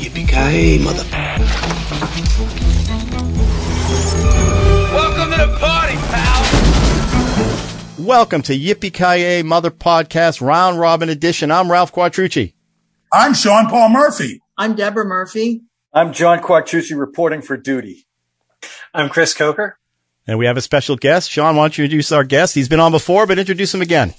[0.00, 1.04] Yippee-ki-yay, mother...
[4.92, 6.42] Welcome to the party, pal!
[8.04, 11.52] Welcome to Yippee-ki-yay, Mother Podcast Round Robin Edition.
[11.52, 12.54] I'm Ralph Quattrucci.
[13.12, 14.42] I'm Sean Paul Murphy.
[14.58, 15.62] I'm Deborah Murphy.
[15.92, 18.08] I'm John Quattrucci reporting for duty.
[18.92, 19.78] I'm Chris Coker.
[20.26, 21.30] And we have a special guest.
[21.30, 22.56] Sean, why don't you introduce our guest?
[22.56, 24.14] He's been on before, but introduce him again.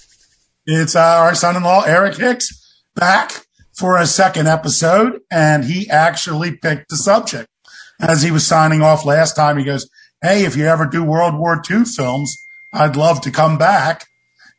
[0.65, 2.49] It's uh, our son-in-law, Eric Hicks,
[2.95, 7.47] back for a second episode, and he actually picked the subject.
[7.99, 9.89] As he was signing off last time, he goes,
[10.21, 12.37] Hey, if you ever do World War II films,
[12.73, 14.05] I'd love to come back.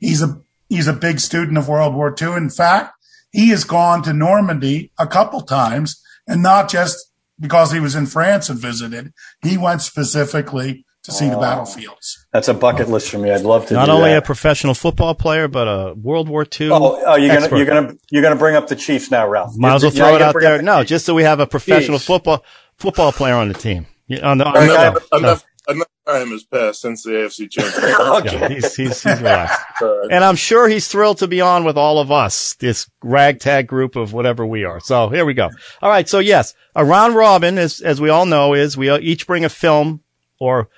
[0.01, 2.32] He's a, he's a big student of World War II.
[2.32, 2.95] In fact,
[3.30, 8.07] he has gone to Normandy a couple times and not just because he was in
[8.07, 9.12] France and visited.
[9.43, 11.41] He went specifically to see the oh.
[11.41, 12.27] battlefields.
[12.33, 13.30] That's a bucket list for me.
[13.30, 13.74] I'd love to.
[13.74, 14.19] Not do only that.
[14.19, 16.70] a professional football player, but a World War II.
[16.70, 17.51] Oh, oh, you're expert.
[17.51, 19.57] gonna you're gonna you're gonna bring up the Chiefs now, Ralph.
[19.57, 20.54] Might as well You're- you're throw it out there.
[20.54, 20.88] up the No, Chiefs.
[20.91, 22.07] just so we have a professional Jeez.
[22.07, 22.45] football
[22.79, 23.87] football player on the team.
[24.23, 28.01] On the, on the Enough, no, enough, enough time has passed since the AFC championship.
[28.01, 28.41] okay.
[28.41, 29.60] yeah, he's, he's, he's relaxed.
[30.10, 33.96] And I'm sure he's thrilled to be on with all of us, this ragtag group
[33.96, 34.80] of whatever we are.
[34.80, 35.48] So here we go.
[35.80, 36.09] All right.
[36.09, 39.48] So yes, a round robin, as, as we all know, is we each bring a
[39.48, 40.02] film
[40.38, 40.69] or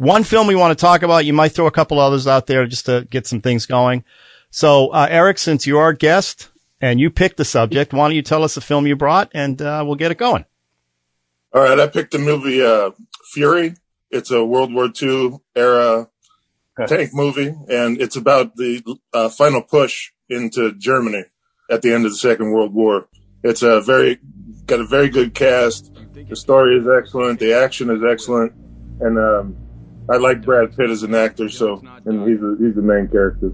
[0.00, 1.26] one film we want to talk about.
[1.26, 4.02] You might throw a couple others out there just to get some things going.
[4.48, 6.48] So, uh, Eric, since you're our guest
[6.80, 9.60] and you picked the subject, why don't you tell us the film you brought and,
[9.60, 10.46] uh, we'll get it going.
[11.52, 12.92] all right, I picked the movie uh,
[13.32, 13.74] Fury.
[14.10, 16.08] It's a World War II era
[16.88, 21.24] tank movie, and it's about the uh, final push into Germany
[21.70, 23.06] at the end of the Second World War.
[23.42, 24.18] It's a very
[24.64, 25.92] got a very good cast.
[26.14, 27.38] The story is excellent.
[27.38, 28.52] The action is excellent,
[29.00, 29.56] and um,
[30.08, 31.48] I like Brad Pitt as an actor.
[31.48, 33.52] So, and he's a, he's the main character.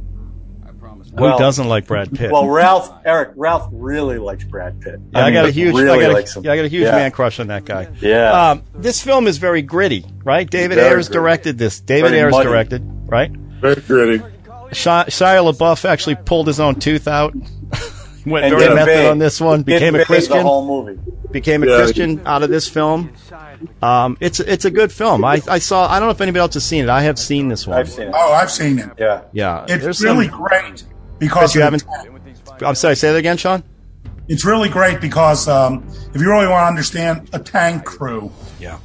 [1.12, 2.30] Well- Who doesn't like Brad Pitt?
[2.30, 5.00] Well, Ralph, Eric, Ralph really likes Brad Pitt.
[5.12, 6.68] Yeah, I, mean, got a huge, really I got likes a, yeah, I got a
[6.68, 6.92] huge Yeah.
[6.96, 7.88] man crush on that guy.
[8.00, 8.50] Yeah.
[8.50, 10.48] Um, this film is very gritty, right?
[10.48, 11.18] David Very Ayers gritty.
[11.18, 11.80] directed this.
[11.80, 12.48] David Very Ayers muddy.
[12.48, 13.30] directed, right?
[13.30, 14.18] Very gritty.
[14.18, 17.34] Shia, Shia LaBeouf actually pulled his own tooth out.
[18.30, 19.06] Went And very did method big.
[19.10, 19.58] on this one.
[19.60, 20.36] Did Became a Christian.
[20.38, 21.00] The whole movie.
[21.30, 21.76] Became a Yeah.
[21.76, 23.12] Christian out of this film.
[23.82, 25.24] Um, it's it's a good film.
[25.24, 25.88] I, I saw.
[25.90, 26.90] I don't know if anybody else has seen it.
[26.90, 27.78] I have seen this one.
[27.78, 28.14] I've seen it.
[28.14, 28.90] Oh, I've seen it.
[28.98, 29.22] Yeah.
[29.32, 30.84] Yeah, It's there's really some- great
[31.18, 31.84] because you haven't.
[32.62, 32.96] I'm sorry.
[32.96, 33.62] Say that again, Sean.
[34.28, 38.78] it's really great because um, if you really want to understand a tank crew, Yeah.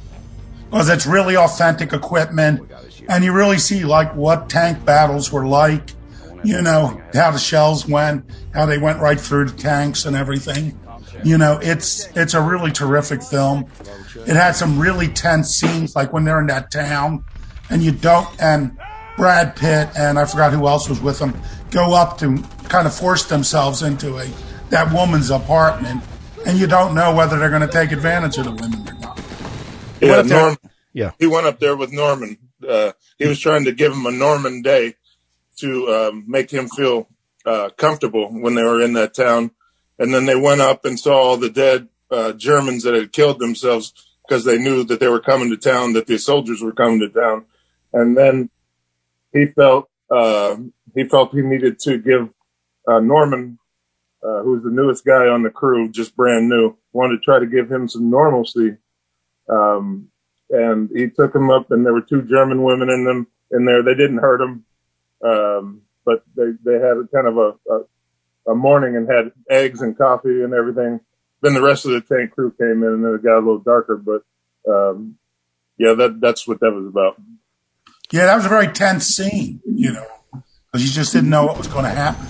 [0.70, 2.70] because it's really authentic equipment,
[3.08, 5.90] and you really see like what tank battles were like.
[6.44, 10.78] You know how the shells went, how they went right through the tanks and everything.
[11.24, 13.66] You know, it's it's a really terrific film.
[14.26, 17.24] It had some really tense scenes, like when they're in that town,
[17.70, 18.28] and you don't.
[18.40, 18.76] And
[19.16, 21.34] Brad Pitt and I forgot who else was with them
[21.70, 22.36] go up to
[22.68, 24.28] kind of force themselves into a
[24.70, 26.02] that woman's apartment,
[26.46, 29.20] and you don't know whether they're going to take advantage of the women or not.
[30.00, 30.56] Yeah, Norm.
[30.92, 31.12] Yeah.
[31.18, 32.38] He went up there with Norman.
[32.66, 34.94] Uh, he was trying to give him a Norman day
[35.58, 37.08] to um, make him feel
[37.44, 39.50] uh, comfortable when they were in that town.
[39.98, 43.38] And then they went up and saw all the dead uh, Germans that had killed
[43.38, 43.92] themselves
[44.26, 47.08] because they knew that they were coming to town, that the soldiers were coming to
[47.08, 47.44] town.
[47.92, 48.50] And then
[49.32, 50.56] he felt uh,
[50.94, 52.28] he felt he needed to give
[52.86, 53.58] uh, Norman,
[54.22, 57.46] uh, who's the newest guy on the crew, just brand new, wanted to try to
[57.46, 58.76] give him some normalcy.
[59.48, 60.08] Um,
[60.50, 63.82] and he took him up, and there were two German women in them in there.
[63.82, 64.64] They didn't hurt him,
[65.22, 69.80] um, but they they had a kind of a, a a morning and had eggs
[69.80, 71.00] and coffee and everything.
[71.42, 73.58] Then the rest of the tank crew came in, and then it got a little
[73.58, 73.96] darker.
[73.96, 74.22] But
[74.70, 75.16] um,
[75.78, 77.20] yeah, that that's what that was about.
[78.12, 80.06] Yeah, that was a very tense scene, you know,
[80.66, 82.26] because you just didn't know what was going to happen.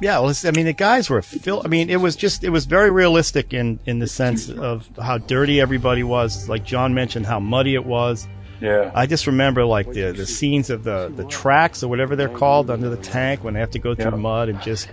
[0.00, 2.66] Yeah, well, I mean, the guys were fil- I mean, it was just, it was
[2.66, 6.48] very realistic in, in the sense of how dirty everybody was.
[6.48, 8.28] Like John mentioned, how muddy it was.
[8.64, 8.90] Yeah.
[8.94, 12.70] I just remember like the, the scenes of the, the tracks or whatever they're called
[12.70, 14.16] under the tank when they have to go through Yeah.
[14.16, 14.88] mud and just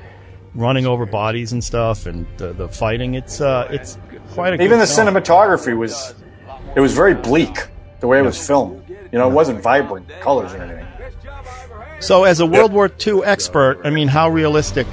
[0.54, 3.14] running over bodies and stuff and the, the fighting.
[3.16, 3.98] It's, uh, it's
[4.34, 5.08] quite a Even good the film.
[5.08, 6.14] cinematography was,
[6.76, 7.68] it was very bleak
[8.02, 8.84] the way it was filmed.
[8.90, 10.88] You know, it wasn't vibrant colors or anything.
[12.00, 14.88] So, as a World War II expert, I mean, how realistic?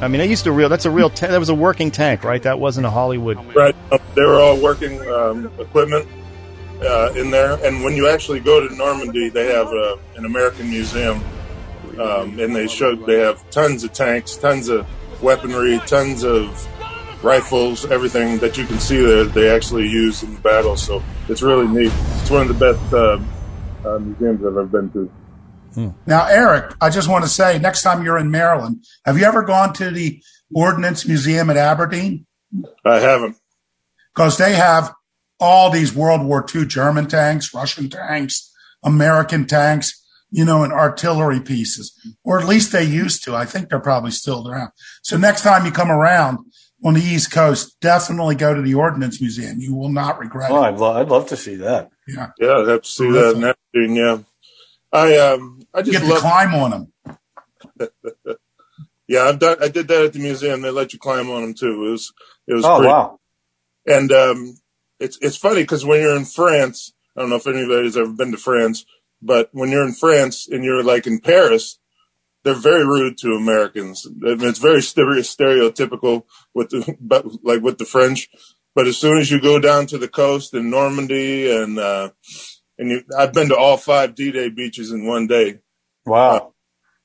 [0.00, 0.68] I mean, I used to real.
[0.68, 1.10] That's a real.
[1.10, 2.42] Ta- that was a working tank, right?
[2.42, 3.36] That wasn't a Hollywood.
[3.54, 3.74] Right.
[4.14, 6.06] They were all working um, equipment
[6.82, 7.58] uh, in there.
[7.64, 11.22] And when you actually go to Normandy, they have uh, an American museum,
[11.98, 14.86] um, and they show they have tons of tanks, tons of
[15.22, 16.66] weaponry, tons of
[17.22, 20.76] rifles, everything that you can see that They actually use in the battle.
[20.76, 21.92] So it's really neat.
[22.20, 23.20] It's one of the best uh,
[23.86, 25.12] uh, museums I've ever been to.
[26.06, 29.42] Now, Eric, I just want to say, next time you're in Maryland, have you ever
[29.42, 30.20] gone to the
[30.52, 32.26] Ordnance Museum at Aberdeen?
[32.84, 33.36] I haven't.
[34.12, 34.92] Because they have
[35.40, 38.52] all these World War II German tanks, Russian tanks,
[38.84, 39.96] American tanks,
[40.30, 41.92] you know, and artillery pieces,
[42.24, 43.34] or at least they used to.
[43.34, 44.70] I think they're probably still around.
[45.02, 46.38] So next time you come around
[46.84, 49.56] on the East Coast, definitely go to the Ordnance Museum.
[49.58, 50.68] You will not regret Oh, it.
[50.68, 51.90] I'd, lo- I'd love to see that.
[52.06, 52.30] Yeah.
[52.38, 53.96] Yeah, I'd have to see that in Aberdeen.
[53.96, 54.18] Yeah,
[54.92, 56.20] I um, I You just get to love.
[56.22, 57.88] climb on them.
[59.08, 59.56] Yeah, I've done.
[59.60, 60.62] I did that at the museum.
[60.62, 61.84] They let you climb on them too.
[61.84, 62.12] It was
[62.46, 62.92] it was Oh, pretty.
[62.92, 63.18] wow.
[63.84, 64.54] And um,
[65.00, 68.32] it's it's funny because when you're in France, I don't know if anybody's ever been
[68.32, 68.84] to France,
[69.20, 71.78] but when you're in France and you're like in Paris,
[72.44, 74.06] they're very rude to Americans.
[74.06, 76.24] I mean, it's very stereotypical
[76.54, 78.28] with the but like with the French.
[78.74, 82.10] But as soon as you go down to the coast in Normandy and uh,
[82.78, 85.58] and you, I've been to all five D-Day beaches in one day.
[86.06, 86.54] Wow.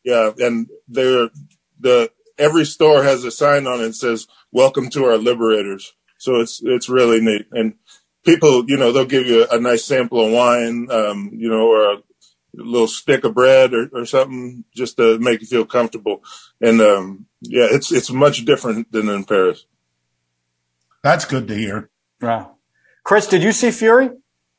[0.03, 1.29] Yeah, and they're
[1.79, 6.39] the every store has a sign on it that says "Welcome to our liberators." So
[6.39, 7.73] it's it's really neat, and
[8.25, 11.93] people, you know, they'll give you a, nice sample of wine, um, you know, or
[11.93, 11.97] a
[12.53, 16.23] little stick of bread or, or something just to make you feel comfortable.
[16.61, 19.65] And um, yeah, it's it's much different than in Paris.
[21.03, 21.89] That's good to hear.
[22.21, 22.55] Wow.
[23.03, 24.09] Chris, did you see Fury?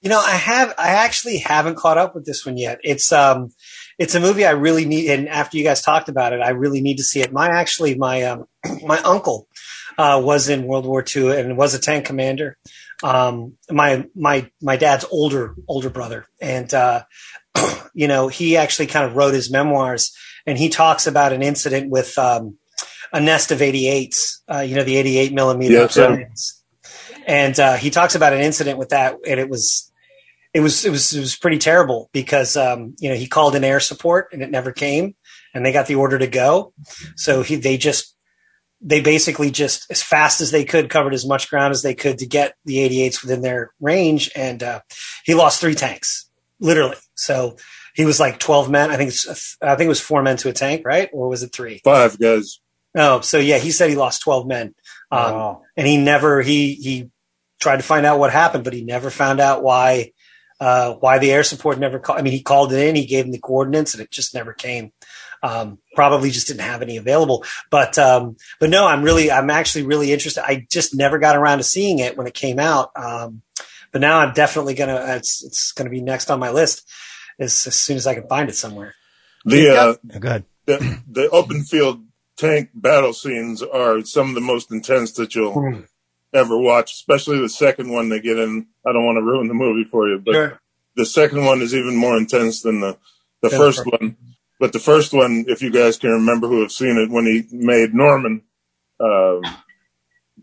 [0.01, 2.79] You know, I have, I actually haven't caught up with this one yet.
[2.85, 3.51] It's, um,
[3.99, 5.11] it's a movie I really need.
[5.11, 7.33] And after you guys talked about it, I really need to see it.
[7.33, 8.47] My, actually, my, um,
[8.85, 9.49] my uncle,
[9.99, 12.57] uh, was in World War II and was a tank commander.
[13.03, 16.27] Um, my, my, my dad's older, older brother.
[16.41, 17.05] And, uh,
[17.95, 20.17] you know, he actually kind of wrote his memoirs
[20.47, 22.59] and he talks about an incident with, um,
[23.13, 26.17] a nest of 88s, uh, you know, the 88 millimeter sir.
[26.17, 26.63] cannons.
[27.27, 29.93] And, uh, he talks about an incident with that and it was,
[30.55, 33.65] it was, it was, it was pretty terrible because, um, you know, he called in
[33.65, 35.15] air support and it never came
[35.53, 36.73] and they got the order to go.
[37.15, 38.16] So he, they just,
[38.81, 42.19] they basically just as fast as they could covered as much ground as they could
[42.19, 44.31] to get the 88s within their range.
[44.37, 44.81] And, uh,
[45.25, 46.29] he lost three tanks,
[46.61, 46.97] literally.
[47.15, 47.57] So
[47.95, 48.91] he was like 12 men.
[48.91, 51.09] I think it's, I think it was four men to a tank, right?
[51.13, 51.81] Or was it three?
[51.85, 52.61] Five guys.
[52.95, 54.75] Oh, so yeah, he said he lost 12 men.
[55.11, 55.63] Um, Wow.
[55.77, 57.11] and he never, he, he
[57.61, 60.13] tried to find out what happened, but he never found out why,
[60.61, 62.19] uh, why the air support never called.
[62.19, 64.53] I mean, he called it in, he gave him the coordinates and it just never
[64.53, 64.93] came.
[65.47, 69.85] Um, probably just didn't have any available, but, um, but no, I'm really, I'm actually
[69.87, 70.43] really interested.
[70.45, 72.91] I just never got around to seeing it when it came out.
[72.97, 73.43] Um,
[73.93, 76.89] but now I'm definitely gonna, it's, it's gonna be next on my list
[77.39, 78.95] as, as soon as I can find it somewhere.
[79.45, 80.45] The uh, Go ahead.
[80.65, 82.05] the the open field
[82.37, 85.85] tank battle scenes are some of the most intense that you'll
[86.35, 88.67] ever watch, especially the second one they get in.
[88.85, 90.61] I don't want to ruin the movie for you, but Sure.
[90.97, 92.99] the second one is even more intense than the
[93.43, 93.93] the Yeah, first sure.
[94.01, 94.17] one.
[94.59, 97.45] But the first one, if you guys can remember who have seen it, when he
[97.53, 98.43] made Norman
[99.01, 99.43] um,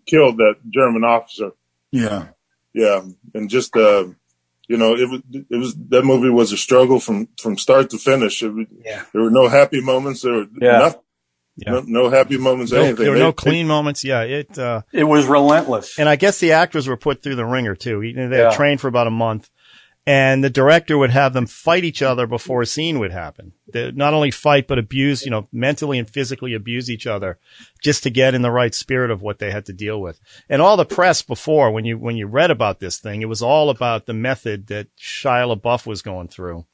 [0.05, 1.51] killed that German officer,
[1.91, 2.27] Yeah.
[2.73, 3.01] yeah,
[3.33, 4.05] and just uh,
[4.67, 7.97] you know, it was it was that movie was a struggle from from start to
[7.97, 8.43] finish.
[8.43, 8.53] It,
[8.85, 9.03] Yeah.
[9.13, 10.21] there were no happy moments.
[10.21, 10.77] There were Yeah.
[10.79, 10.99] nothing.
[11.55, 11.71] Yeah.
[11.71, 12.71] No, no happy moments.
[12.71, 13.03] No, anything.
[13.03, 14.03] there were no they- clean moments.
[14.03, 15.99] Yeah, it, uh, It was relentless.
[15.99, 17.99] and I guess the actors were put through the ringer too.
[17.99, 18.49] He- They Yeah.
[18.49, 19.49] had trained for about a month,
[20.05, 23.53] and the director would have them fight each other before a scene would happen.
[23.71, 27.39] They not only fight, but abuse, you know, mentally and physically abuse each other
[27.81, 30.19] just to get in the right spirit of what they had to deal with.
[30.49, 33.41] And all the press before, when you when you read about this thing, it was
[33.41, 36.65] all about the method that Shia LaBeouf was going through.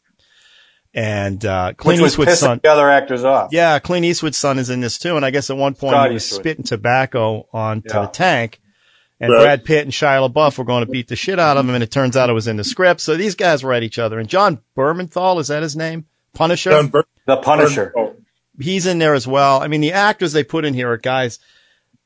[0.92, 3.50] And uh, Which Clint was Eastwood's son, the other actors off.
[3.52, 5.16] yeah, Clint Eastwood's son is in this too.
[5.18, 6.42] And I guess at one point he was Eastwood.
[6.42, 8.02] spitting tobacco onto Yeah.
[8.02, 8.60] the tank.
[9.20, 9.42] And Right.
[9.42, 11.76] Brad Pitt and Shia LaBeouf were going to beat the shit out of him.
[11.76, 13.02] And it turns out it was in the script.
[13.02, 14.18] So these guys were at each other.
[14.20, 16.06] And John Bermenthal, is that his name?
[16.34, 16.72] Punisher?
[16.72, 17.94] John Bur- The Punisher.
[17.98, 18.16] Oh,
[18.60, 19.62] He's in there as well.
[19.62, 21.40] I mean, the actors they put in here are guys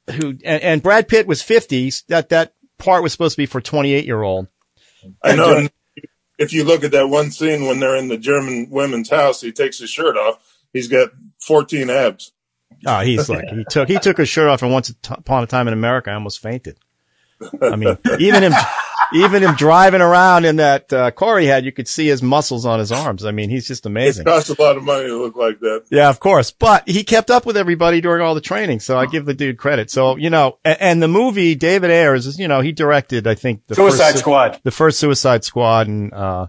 [0.09, 1.91] who, and, and Brad Pitt was 50.
[2.09, 4.47] That, that part was supposed to be for 28 year old.
[5.23, 5.57] I know.
[5.57, 5.71] And
[6.37, 9.51] if you look at that one scene when they're in the German women's house, he
[9.51, 10.39] takes his shirt off.
[10.73, 11.09] He's got
[11.41, 12.31] 14 abs.
[12.85, 15.67] Oh, he's like, he took, he took his shirt off and once upon a time
[15.67, 16.77] in America, I almost fainted.
[17.61, 18.53] I mean, even him,
[19.13, 22.65] even him driving around in that, uh, car he had, you could see his muscles
[22.65, 23.25] on his arms.
[23.25, 24.21] I mean, he's just amazing.
[24.25, 24.55] It amazing.
[24.55, 25.85] costs a lot of money to look like that.
[25.89, 26.51] Yeah, of course.
[26.51, 28.79] But he kept up with everybody during all the training.
[28.79, 29.91] So I give the dude credit.
[29.91, 33.35] So, you know, and, and the movie, David Ayers is, you know, he directed, I
[33.35, 34.59] think the Suicide first, Squad.
[34.63, 36.47] the first Suicide Squad and, uh,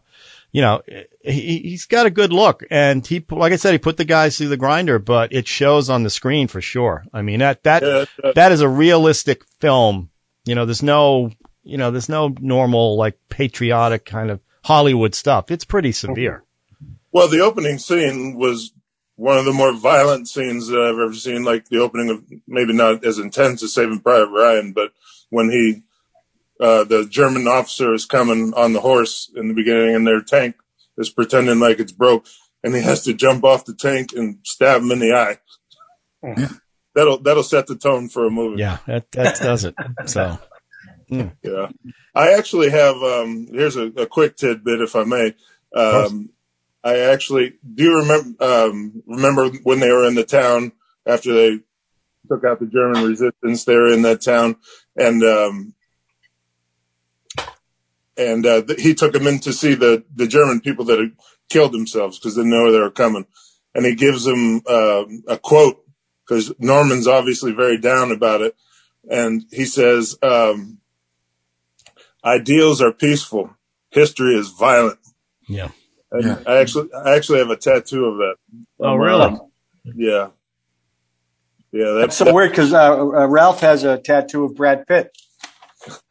[0.53, 0.83] you know,
[1.21, 4.39] he, he's got a good look and he, like I said, he put the guys
[4.39, 7.05] through the grinder, but it shows on the screen for sure.
[7.13, 10.11] I mean, that, that, Yeah, that is a realistic film.
[10.45, 11.31] You know, there's no,
[11.63, 15.51] you know, there's no normal, like patriotic kind of Hollywood stuff.
[15.51, 16.45] It's pretty severe.
[17.13, 18.73] Well, the opening scene was
[19.17, 21.45] one of the more violent scenes that I've ever seen.
[21.45, 24.93] Like the opening of maybe not as intense as Saving Private Ryan, but
[25.31, 25.83] when he,
[26.61, 30.57] uh, the German officer is coming on the horse in the beginning, and their tank
[30.99, 32.27] is pretending like it's broke,
[32.63, 35.39] and he has to jump off the tank and stab him in the eye.
[36.23, 36.49] Yeah.
[36.95, 38.61] That'll that'll set the tone for a movie.
[38.61, 39.75] Yeah, that, that does it.
[40.07, 40.39] So,
[41.09, 41.69] Yeah.
[42.15, 45.35] I actually have, um, here's a, a quick tidbit, if I may.
[45.75, 46.31] Um,
[46.85, 50.73] I actually do remember, um, remember when they were in the town
[51.07, 51.61] after they
[52.29, 54.57] took out the German resistance, they were in that town
[54.97, 55.75] and, um,
[58.17, 61.13] and, uh, th- he took them in to see the, the German people that had
[61.49, 63.27] killed themselves because they know they were coming.
[63.75, 65.84] And he gives them, uh, a quote
[66.27, 68.55] because Norman's obviously very down about it.
[69.11, 70.79] And he says, um,
[72.25, 73.51] ideals are peaceful.
[73.91, 74.99] History is violent.
[75.49, 75.69] yeah.
[76.11, 76.39] And Yeah.
[76.47, 78.37] I actually, I actually have a tattoo of that.
[78.81, 79.39] Oh, Um, really?
[79.97, 80.29] Yeah.
[81.73, 81.93] Yeah.
[81.93, 85.11] That's That's so weird because uh, uh, Ralph has a tattoo of Brad Pitt.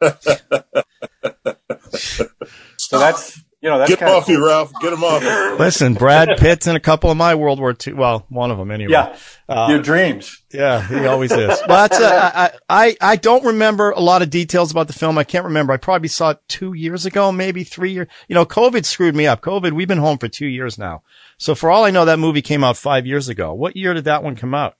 [2.76, 4.72] so that's you know that's get him kind off you, Ralph.
[4.82, 5.22] Get him off.
[5.22, 5.56] you.
[5.58, 7.94] Listen, Brad Pitt's in a couple of my World War II.
[7.94, 8.92] Well, one of them anyway.
[8.92, 9.16] Yeah,
[9.48, 10.42] Uh, your dreams.
[10.52, 11.48] Yeah, he always is.
[11.66, 15.16] Well, that's, uh, I, I, I don't remember a lot of details about the film.
[15.16, 15.72] I can't remember.
[15.72, 18.08] I probably saw it two years ago, maybe three years.
[18.28, 19.40] You know, COVID screwed me up.
[19.40, 21.02] COVID, we've been home for two years now.
[21.38, 23.54] So for all I know, that movie came out five years ago.
[23.54, 24.76] What year did that one come out?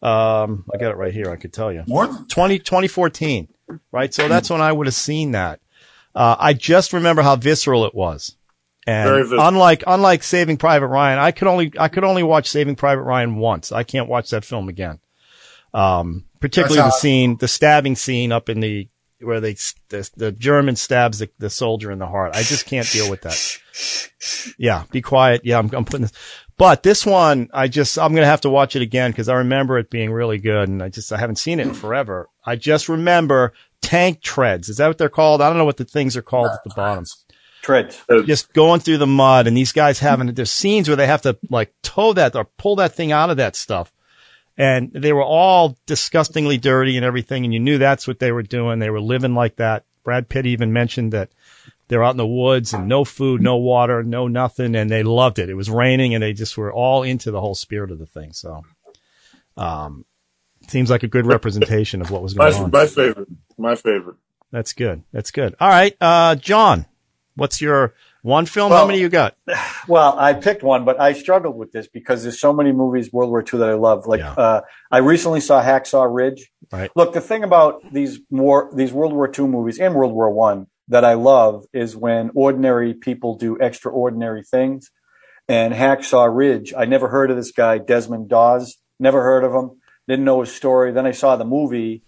[0.00, 1.30] Um, I got it right here.
[1.30, 1.84] I could tell you.
[1.86, 3.48] More than 20, 2014,
[3.92, 4.14] right?
[4.14, 5.60] So that's when I would have seen that.
[6.18, 8.34] Uh, I just remember how visceral it was.
[8.84, 9.46] Very And visceral.
[9.46, 13.36] unlike, unlike Saving Private Ryan, I could only, I could only watch Saving Private Ryan
[13.36, 13.70] once.
[13.70, 14.98] I can't watch that film again.
[15.72, 18.88] Um, particularly the scene, the stabbing scene up in the,
[19.20, 19.54] where they,
[19.90, 22.34] the, the German stabs the, the soldier in the heart.
[22.34, 24.54] I just can't deal with that.
[24.58, 25.42] Yeah, be quiet.
[25.44, 26.12] Yeah, I'm, I'm putting this,
[26.56, 29.34] but this one, I just, I'm going to have to watch it again because I
[29.34, 32.28] remember it being really good and I just, I haven't seen it in forever.
[32.44, 34.68] I just remember tank treads.
[34.68, 35.40] Is that what they're called?
[35.42, 37.04] I don't know what the things are called at the bottom.
[37.62, 38.02] Treads.
[38.24, 41.36] Just going through the mud and these guys having, there's scenes where they have to
[41.50, 43.92] like tow that or pull that thing out of that stuff.
[44.56, 47.44] And they were all disgustingly dirty and everything.
[47.44, 48.78] And you knew that's what they were doing.
[48.78, 49.84] They were living like that.
[50.02, 51.30] Brad Pitt even mentioned that
[51.88, 54.74] they're out in the woods and no food, no water, no nothing.
[54.74, 55.48] And they loved it.
[55.48, 58.32] It was raining and they just were all into the whole spirit of the thing.
[58.32, 58.62] So,
[59.56, 60.04] um,
[60.68, 62.70] seems like a good representation of what was going My, on.
[62.70, 63.28] my favorite.
[63.58, 64.16] My favorite.
[64.50, 65.02] That's good.
[65.12, 65.54] That's good.
[65.60, 65.94] All right.
[66.00, 66.86] Uh, John,
[67.34, 68.72] what's your one film?
[68.72, 69.36] How many you got?
[69.86, 73.30] Well, I picked one, but I struggled with this because there's so many movies World
[73.30, 74.06] War II that I love.
[74.06, 74.32] Like Yeah.
[74.32, 74.60] uh,
[74.90, 76.50] I recently saw Hacksaw Ridge.
[76.70, 76.90] Right.
[76.94, 80.66] Look, the thing about these war these World War II movies and World War One
[80.88, 84.90] that I love is when ordinary people do extraordinary things.
[85.48, 88.76] And Hacksaw Ridge, I never heard of this guy Desmond Doss.
[89.00, 89.80] Never heard of him.
[90.06, 90.92] Didn't know his story.
[90.92, 92.02] Then I saw the movie,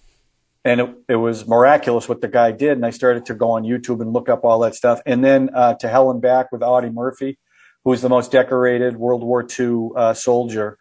[0.64, 2.72] and it, it was miraculous what the guy did.
[2.72, 5.00] And I started to go on YouTube and look up all that stuff.
[5.06, 7.38] And then uh, to Hell and Back with Audie Murphy,
[7.84, 10.78] who was the most decorated World War II uh, soldier.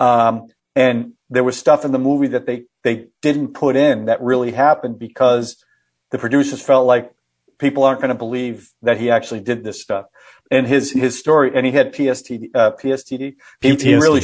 [0.00, 4.20] Um, and there was stuff in the movie that they they didn't put in that
[4.20, 5.62] really happened because
[6.10, 7.12] the producers felt like
[7.58, 10.06] people aren't going to believe that he actually did this stuff.
[10.50, 13.34] And his his story, and he had PSTD, uh, PSTD.
[13.60, 14.22] He, he really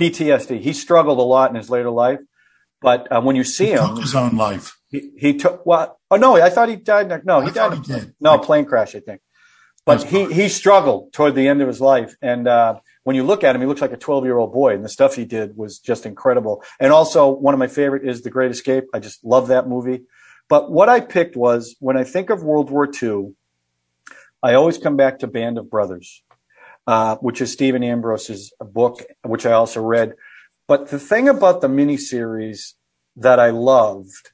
[0.00, 0.60] PTSD.
[0.60, 2.18] He struggled a lot in his later life,
[2.80, 4.78] but uh, when you see he him, took his own life.
[4.90, 5.98] he, he took well.
[6.10, 7.24] Oh no, I thought he died.
[7.24, 7.86] No, he I died.
[7.86, 7.94] he.
[8.20, 9.20] No, plane crash, I think.
[9.84, 13.24] But That's he he struggled toward the end of his life, and uh, when you
[13.24, 15.24] look at him, he looks like a 12 year old boy, and the stuff he
[15.24, 16.62] did was just incredible.
[16.78, 18.84] And also, one of my favorite is The Great Escape.
[18.92, 20.02] I just love that movie.
[20.50, 23.34] But what I picked was when I think of World War II,
[24.42, 26.22] I always come back to Band of Brothers,
[26.86, 30.12] uh, which is Stephen Ambrose's book, which I also read.
[30.68, 32.74] But the thing about the miniseries
[33.16, 34.32] that I loved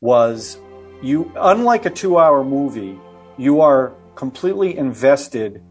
[0.00, 0.58] was
[1.02, 2.98] you, unlike a two hour movie,
[3.36, 5.62] you are completely invested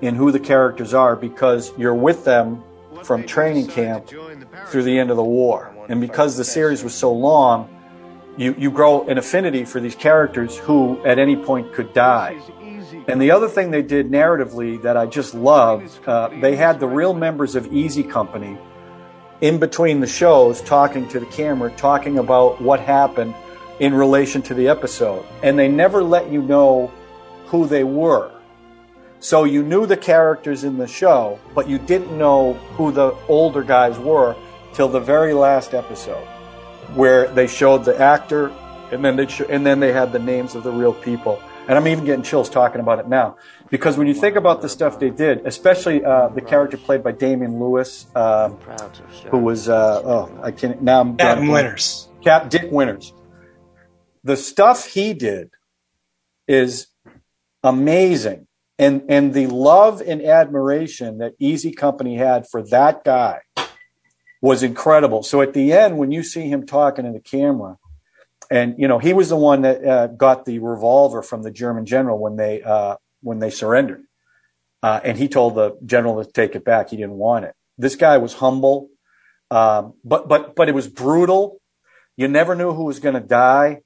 [0.00, 2.60] in who the characters are because you're with them
[3.04, 4.08] from training camp
[4.66, 5.72] through the end of the war.
[5.88, 7.70] And because the series was so long,
[8.36, 12.36] you, you grow an affinity for these characters who at any point could die.
[13.06, 16.88] And the other thing they did narratively that I just loved, uh, they had the
[16.88, 18.58] real members of Easy Company
[19.40, 23.34] in between the shows talking to the camera, talking about what happened
[23.80, 25.24] in relation to the episode.
[25.42, 26.90] And they never let you know
[27.46, 28.32] who they were.
[29.20, 33.62] So you knew the characters in the show, but you didn't know who the older
[33.62, 34.36] guys were
[34.72, 36.26] till the very last episode,
[36.94, 38.52] where they showed the actor,
[38.92, 41.42] and then they sh- and then they had the names of the real people.
[41.66, 43.36] And I'm even getting chills talking about it now.
[43.70, 47.12] Because when you think about the stuff they did, especially uh, the character played by
[47.12, 48.58] Damian Lewis, um,
[49.30, 52.08] who was, uh, oh, I can't, now I'm Captain Winters.
[52.22, 53.12] Cap Dick Winters.
[54.22, 55.50] The stuff he did
[56.46, 56.88] is
[57.62, 58.46] amazing.
[58.78, 63.40] And, and the love and admiration that Easy Company had for that guy
[64.40, 65.22] was incredible.
[65.22, 67.78] So at the end, when you see him talking to the camera,
[68.48, 71.84] and you know he was the one that uh, got the revolver from the German
[71.84, 72.94] general when they uh,
[73.26, 74.04] when they surrendered,
[74.82, 76.90] uh, and he told the general to take it back.
[76.90, 77.54] He didn't want it.
[77.76, 78.88] This guy was humble,
[79.50, 81.60] um, but but but it was brutal.
[82.16, 83.80] You never knew who was going to die.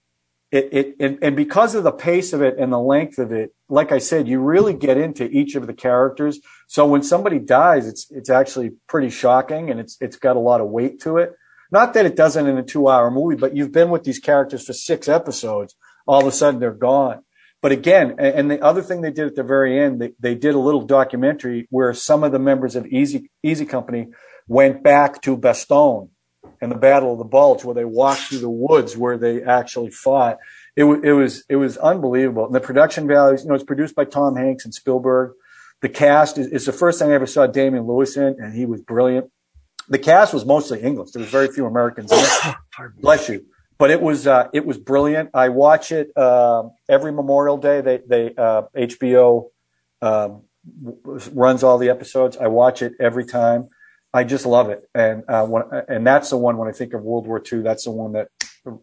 [0.53, 3.55] It, it and, and because of the pace of it and the length of it,
[3.69, 6.39] like I said, you really get into each of the characters.
[6.69, 10.61] So when somebody dies, it's it's actually pretty shocking and it's it's got a lot
[10.61, 11.35] of weight to it.
[11.73, 14.67] Not that it doesn't in a two hour movie, but you've been with these characters
[14.67, 15.77] for six episodes.
[16.07, 17.23] All of a sudden they're gone.
[17.63, 20.55] But again, and the other thing they did at the very end, they, they did
[20.55, 24.09] a little documentary where some of the members of Easy, Easy Company
[24.49, 26.09] went back to Bastogne
[26.63, 29.91] and the Battle of the Bulge where they walked through the woods where they actually
[29.91, 30.39] fought.
[30.75, 32.47] It, w- it was, it was unbelievable.
[32.47, 35.33] And the production values, you know, it's produced by Tom Hanks and Spielberg.
[35.83, 38.65] The cast is, is the first thing I ever saw Damian Lewis in and he
[38.65, 39.31] was brilliant
[39.91, 41.11] the cast was mostly English.
[41.11, 42.57] There was very few Americans in it.
[43.01, 43.45] Bless you.
[43.81, 45.31] But it was uh, it was brilliant.
[45.33, 47.81] I watch it uh, every Memorial Day.
[47.81, 49.47] They they uh, HBO
[50.03, 50.43] um,
[51.33, 52.37] runs all the episodes.
[52.37, 53.71] I watch it every time.
[54.13, 57.03] I just love it, and uh, when, and that's the one when I think of
[57.03, 57.63] World War II.
[57.63, 58.29] That's the one that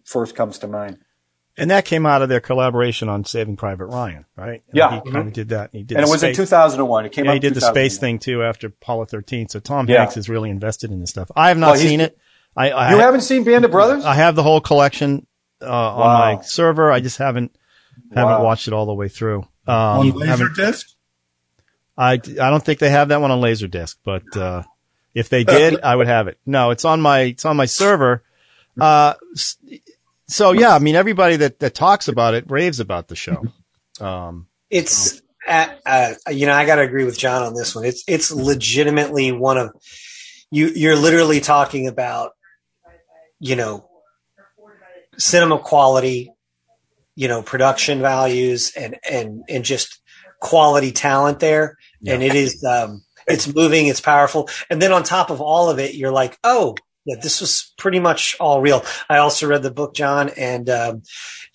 [0.04, 0.98] first comes to mind.
[1.60, 4.62] And that came out of their collaboration on Saving Private Ryan, right?
[4.70, 5.02] And Yeah.
[5.04, 5.28] he kind Mhm.
[5.28, 5.70] of did that.
[5.74, 7.06] He did And it was in 2001.
[7.06, 7.34] It came Yeah, out.
[7.34, 9.50] he did the space thing too after Apollo 13.
[9.50, 10.00] So Tom Yeah.
[10.02, 11.32] Hanks is really invested in this stuff.
[11.36, 12.16] I have not Well, seen it.
[12.58, 14.04] I, I You haven't seen Band of Brothers?
[14.04, 15.26] I have the whole collection
[15.62, 16.92] uh, on my server.
[16.92, 17.56] I just haven't
[18.14, 18.44] haven't Wow.
[18.44, 19.40] watched it all the way through.
[19.68, 20.94] Um, on haven't- Laserdisc?
[21.98, 24.64] I, I don't think they have that one on Laserdisc, but uh,
[25.16, 26.38] if they did, I would have it.
[26.46, 28.24] No, it's on my it's on my server.
[28.80, 29.14] Uh,
[30.28, 33.46] so yeah, I mean everybody that that talks about it raves about the show.
[34.00, 37.86] Um, It's, uh, uh, you know, I got to agree with John on this one.
[37.86, 39.72] It's it's legitimately one of
[40.52, 40.68] you.
[40.68, 42.34] You're literally talking about,
[43.40, 43.90] you know,
[45.18, 46.32] cinema quality,
[47.16, 50.02] you know, production values, and and and just
[50.40, 51.78] quality talent there.
[52.06, 55.80] And it is, um, it's moving, it's powerful, and then on top of all of
[55.80, 56.76] it, you're like, oh.
[57.10, 58.84] Yeah, this was pretty much all real.
[59.10, 61.04] I also read the book, John, and um,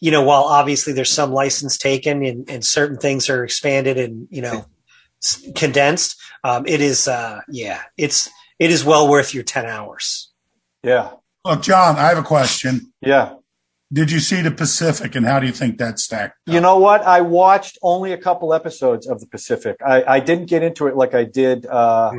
[0.00, 4.28] you know, while obviously there's some license taken and, and certain things are expanded and
[4.30, 4.64] you know
[5.54, 10.32] condensed, um, it is uh, yeah, it's it is well worth your ten hours.
[10.82, 11.10] Yeah.
[11.44, 12.92] Well, John, I have a question.
[13.00, 13.34] Yeah.
[13.92, 16.38] Did you see the Pacific, and how do you think that stacked?
[16.46, 17.02] You know what?
[17.02, 19.76] I watched only a couple episodes of the Pacific.
[19.84, 22.12] I, I didn't get into it like I did uh,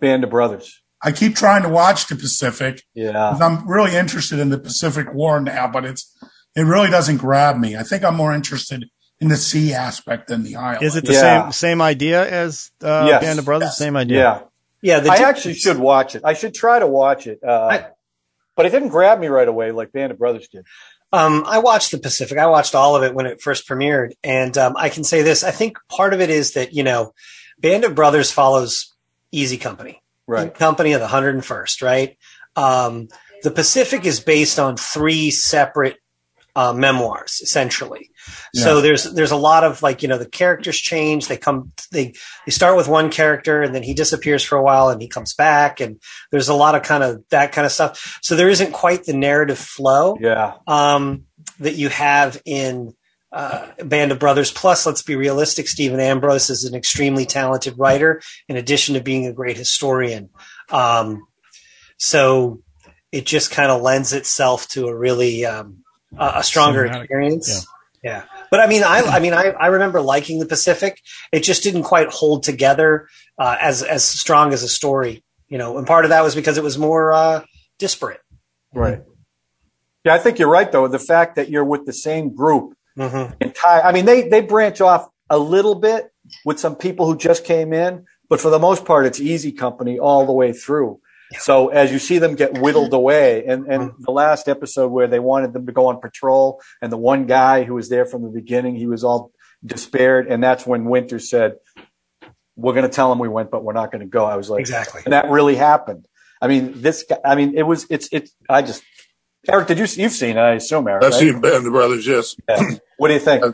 [0.00, 0.80] Band of Brothers.
[1.00, 2.82] I keep trying to watch the Pacific.
[2.94, 6.12] Yeah, I'm really interested in the Pacific War now, but it's
[6.56, 7.76] it really doesn't grab me.
[7.76, 8.86] I think I'm more interested
[9.20, 10.82] in the sea aspect than the island.
[10.82, 11.42] is it the Yeah.
[11.44, 13.22] same same idea as uh, Yes.
[13.22, 13.66] Band of Brothers?
[13.68, 13.78] Yes.
[13.78, 14.18] Same idea.
[14.18, 14.40] Yeah.
[14.84, 16.22] Yeah, the I actually should watch it.
[16.24, 17.38] I should try to watch it.
[17.46, 17.86] Uh, I-
[18.56, 20.66] but it didn't grab me right away like Band of Brothers did.
[21.12, 22.38] Um, I watched the Pacific.
[22.38, 25.44] I watched all of it when it first premiered, and um, I can say this:
[25.44, 27.12] I think part of it is that you know,
[27.58, 28.94] Band of Brothers follows
[29.30, 30.54] Easy Company, Right.
[30.54, 32.16] Company of the 101st, right?
[32.56, 33.08] Um,
[33.42, 35.96] the Pacific is based on three separate
[36.54, 38.10] uh, memoirs, essentially.
[38.54, 41.28] So there's there's a lot of like you know the characters change.
[41.28, 42.14] They come they
[42.46, 45.34] they start with one character and then he disappears for a while and he comes
[45.34, 48.18] back and there's a lot of kind of that kind of stuff.
[48.22, 50.54] So there isn't quite the narrative flow Yeah.
[50.66, 51.24] um,
[51.60, 52.94] that you have in
[53.32, 54.50] uh, Band of Brothers.
[54.52, 59.26] Plus, let's be realistic, Stephen Ambrose is an extremely talented writer, in addition to being
[59.26, 60.28] a great historian.
[60.70, 61.26] Um,
[61.96, 62.60] so
[63.10, 65.78] it just kind of lends itself to a really um,
[66.16, 67.00] a, a stronger Cinematic.
[67.04, 67.66] experience.
[68.02, 68.24] Yeah.
[68.50, 71.00] But I mean, I, I mean, I, I remember liking the Pacific.
[71.32, 75.78] It just didn't quite hold together uh, as as strong as a story, you know.
[75.78, 77.44] And part of that was because it was more uh,
[77.78, 78.20] disparate.
[78.74, 79.02] Right.
[80.04, 80.88] Yeah, I think you're right though.
[80.88, 83.34] The fact that you're with the same group Mm-hmm.
[83.40, 83.82] entire.
[83.82, 86.12] I mean, they they branch off a little bit
[86.44, 89.98] with some people who just came in, but for the most part, it's easy company
[89.98, 91.00] all the way through.
[91.40, 95.18] So as you see them get whittled away, and and the last episode where they
[95.18, 98.28] wanted them to go on patrol, and the one guy who was there from the
[98.30, 99.32] beginning, he was all
[99.64, 101.56] despaired, and that's when Winter said,
[102.56, 104.50] "We're going to tell them we went, but we're not going to go." I was
[104.50, 105.02] like, Exactly.
[105.04, 106.06] and that really happened.
[106.40, 107.04] I mean, this.
[107.08, 107.86] guy- I mean, it was.
[107.90, 108.08] It's.
[108.12, 108.34] It's.
[108.48, 108.82] I just.
[109.50, 109.86] Eric, did you?
[110.02, 111.04] You've seen it, I assume, Eric.
[111.04, 111.20] I've right?
[111.20, 112.36] seen Band of Brothers, yes.
[112.48, 112.62] Yeah.
[112.98, 113.44] What do you think?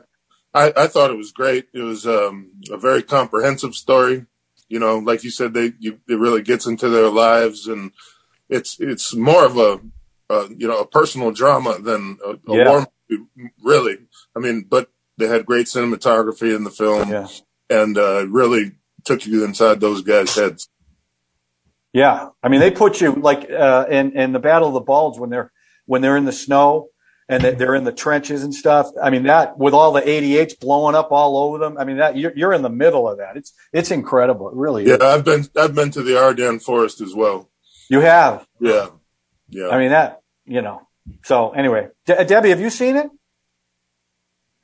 [0.53, 1.67] I, I thought it was great.
[1.73, 4.27] It was um, a very comprehensive story.
[4.69, 7.93] You know, like you said, they you, it really gets into their lives, and
[8.49, 9.81] it's it's more of a,
[10.29, 12.71] a you know a personal drama than a, a Yeah.
[12.71, 13.25] war movie,
[13.63, 13.99] really.
[14.37, 17.29] I mean, but they had great cinematography in the film, Yeah.
[17.71, 18.73] and uh, really
[19.05, 20.69] took you inside those guys' heads.
[21.95, 25.19] Yeah, I mean they put you like uh, in in the Battle of the Bulge
[25.19, 25.51] when they're
[25.87, 26.89] when they're in the snow
[27.29, 28.89] and they- they're in the trenches and stuff.
[29.03, 31.77] I mean that with all the 88s blowing up all over them.
[31.79, 33.37] I mean that you're, you're in the middle of that.
[33.37, 34.49] It's it's incredible.
[34.49, 35.01] It really Yeah, is.
[35.03, 37.51] I've been I've been to the Ardennes Forest as well.
[37.91, 38.47] You have.
[38.61, 38.89] Yeah,
[39.49, 39.69] yeah.
[39.69, 40.21] I mean that.
[40.47, 40.87] You know.
[41.25, 43.09] So anyway, De- Debbie, have you seen it?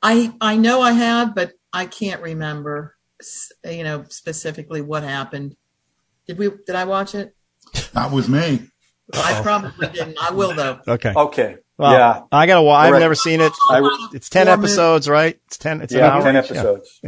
[0.01, 2.95] I I know I have, but I can't remember,
[3.63, 5.55] you know, specifically what happened.
[6.27, 6.49] Did we?
[6.65, 7.35] Did I watch it?
[7.93, 8.61] Not with me.
[9.13, 10.17] I probably didn't.
[10.21, 10.79] I will though.
[10.87, 11.13] Okay.
[11.15, 11.57] Okay.
[11.77, 12.21] Well, yeah.
[12.31, 12.61] I gotta.
[12.61, 13.01] wa- I've Correct.
[13.01, 13.51] never seen it.
[13.69, 14.73] I- It's ten Four minutes.
[14.73, 15.39] episodes, right?
[15.47, 15.81] It's ten.
[15.81, 16.09] It's an Yeah.
[16.11, 16.21] hour.
[16.23, 16.39] Ten Yeah.
[16.41, 16.99] episodes.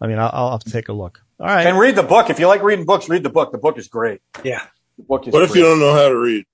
[0.00, 1.20] I mean, I'll, I'll have to take a look.
[1.40, 1.66] All right.
[1.66, 2.28] And read the book.
[2.30, 3.52] If you like reading books, read the book.
[3.52, 4.20] The book is great.
[4.42, 4.62] Yeah.
[4.98, 6.44] The book is what if you don't know how to read?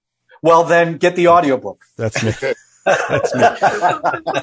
[0.43, 1.83] Well, then get the audiobook.
[1.97, 2.31] That's me.
[2.87, 3.43] That's me.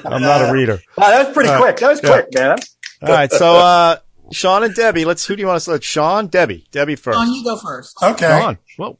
[0.04, 0.78] I'm not a reader.
[0.96, 1.62] Wow, that was pretty All right.
[1.62, 1.76] quick.
[1.78, 2.10] That was Yeah.
[2.10, 2.58] quick, man.
[3.02, 3.32] All right.
[3.32, 3.96] So, uh,
[4.30, 5.84] Sean and Debbie, let's, who do you want to select?
[5.84, 6.66] Sean, Debbie.
[6.70, 7.18] Debbie first.
[7.18, 7.96] Sean, you go first.
[8.02, 8.26] Okay.
[8.28, 8.58] Sean.
[8.76, 8.98] Whoa.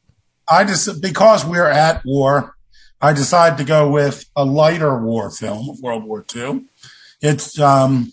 [0.49, 2.57] I just because we're at war,
[3.01, 6.65] I decided to go with a lighter war film, of World War II.
[7.21, 8.13] It's um,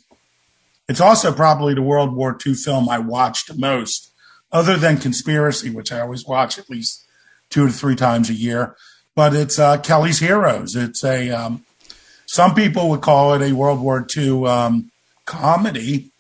[0.88, 4.12] it's also probably the World War II film I watched most,
[4.52, 7.04] other than Conspiracy, which I always watch at least
[7.50, 8.76] two to three times a year.
[9.16, 10.76] But it's uh, Kelly's Heroes.
[10.76, 11.64] It's a um,
[12.26, 14.92] some people would call it a World War II um,
[15.26, 16.12] comedy.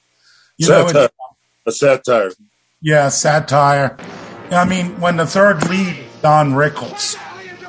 [0.57, 0.89] You satire.
[0.89, 1.09] it's-
[1.67, 2.31] A satire.
[2.81, 3.97] yeah, satire.
[4.51, 7.17] I mean, when the third lead, Don Rickles.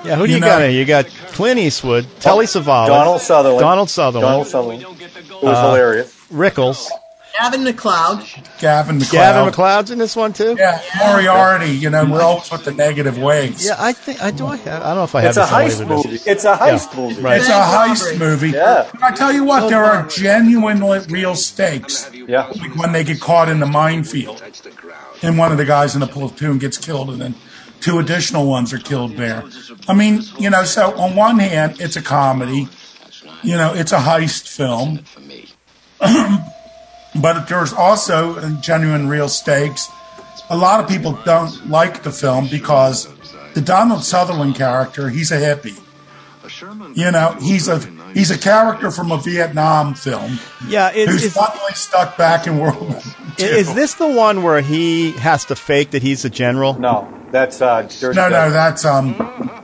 [0.06, 0.16] Yeah.
[0.16, 0.70] Who do you, You know- got here?
[0.70, 3.60] You got Clint Eastwood, Telly Savalas, Donald Sutherland.
[3.60, 4.82] Donald Sutherland, Donald Sutherland.
[4.82, 6.12] It was Uh, hilarious.
[6.32, 6.88] Rickles,
[7.38, 8.24] Gavin MacLeod.
[8.60, 9.12] Gavin MacLeod.
[9.12, 10.56] Gavin MacLeod's in this one too.
[10.58, 11.70] Yeah, Moriarty.
[11.70, 13.64] You know, we're always with the negative ways.
[13.66, 14.46] Yeah, I think I do.
[14.46, 16.20] I, have, I don't know if I have It's a this on heist movie.
[16.30, 17.20] It's a heist Yeah, movie.
[17.20, 17.36] right.
[17.40, 18.50] It's a heist movie.
[18.50, 18.86] Yeah.
[18.92, 22.10] But I tell you what, there are genuine real stakes.
[22.14, 22.46] Yeah.
[22.58, 24.42] Like when they get caught in the minefield,
[25.22, 27.34] and one of the guys in the platoon gets killed, and then
[27.86, 29.44] two additional ones are killed there.
[29.86, 32.66] I mean, you know, so on one hand, it's a comedy.
[33.44, 35.04] You know, it's a heist film.
[37.22, 39.88] but there's also genuine real stakes.
[40.50, 43.08] A lot of people don't like the film because
[43.54, 45.80] the Donald Sutherland character, he's a hippie.
[46.94, 47.78] You know, he's a
[48.14, 52.58] he's a character from a Vietnam film Yeah, it, who's is, suddenly stuck back in
[52.58, 53.00] World War
[53.38, 53.46] II.
[53.46, 56.78] is this the one where he has to fake that he's a general?
[56.78, 59.14] No, that's uh, Dirty No, no, that's um,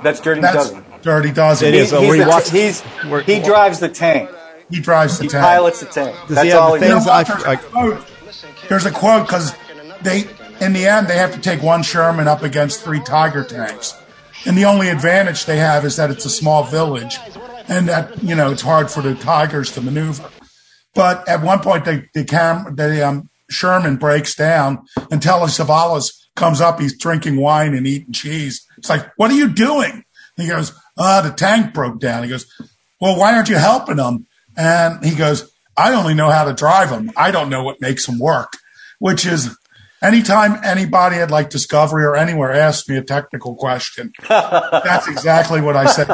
[0.02, 0.84] that's Dirty that's Dozen.
[1.02, 1.68] Dirty Dozen.
[1.68, 1.90] It He- is.
[1.90, 2.82] So he's, where he the- walks- he's-
[3.26, 4.30] he drives the tank.
[4.70, 5.32] He drives the tank.
[5.32, 5.44] He tank.
[5.44, 6.16] pilots the tank.
[6.28, 7.28] Does That's he all the he You know things does.
[7.46, 7.46] what?
[7.46, 8.68] I- There's a quote.
[8.68, 9.54] There's a quote because
[10.02, 10.24] they,
[10.60, 13.94] in the end, they have to take one Sherman up against three Tiger tanks,
[14.46, 17.18] and the only advantage they have is that it's a small village,
[17.68, 20.28] and that you know it's hard for the Tigers to maneuver.
[20.94, 26.12] But at one point, the the cam the um, Sherman breaks down, and Telly Savalas
[26.34, 26.80] comes up.
[26.80, 28.66] He's drinking wine and eating cheese.
[28.78, 30.04] It's like, what are you doing?
[30.36, 32.22] He goes, ah, the tank broke down.
[32.22, 32.46] He goes,
[33.00, 34.26] well, why aren't you helping them?
[34.56, 37.10] And he goes, I only know how to drive them.
[37.16, 38.54] I don't know what makes them work,
[38.98, 39.56] which is
[40.02, 45.76] anytime anybody at like Discovery or anywhere asks me a technical question, that's exactly what
[45.76, 46.08] I said.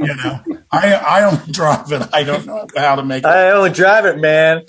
[0.00, 2.08] You know, I, I only drive it.
[2.12, 3.26] I don't know how to make it.
[3.26, 4.62] I only drive it, man.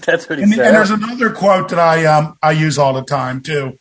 [0.00, 0.66] That's what he And, said.
[0.66, 3.78] and there's another quote that I um I use all the time too.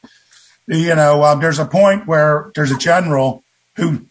[0.67, 3.43] You know, um, there's a point where there's a general
[3.75, 4.06] who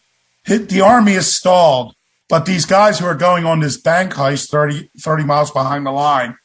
[0.45, 1.95] hit, the army is stalled,
[2.29, 5.91] but these guys who are going on this bank heist 30, 30 miles behind the
[5.93, 6.37] line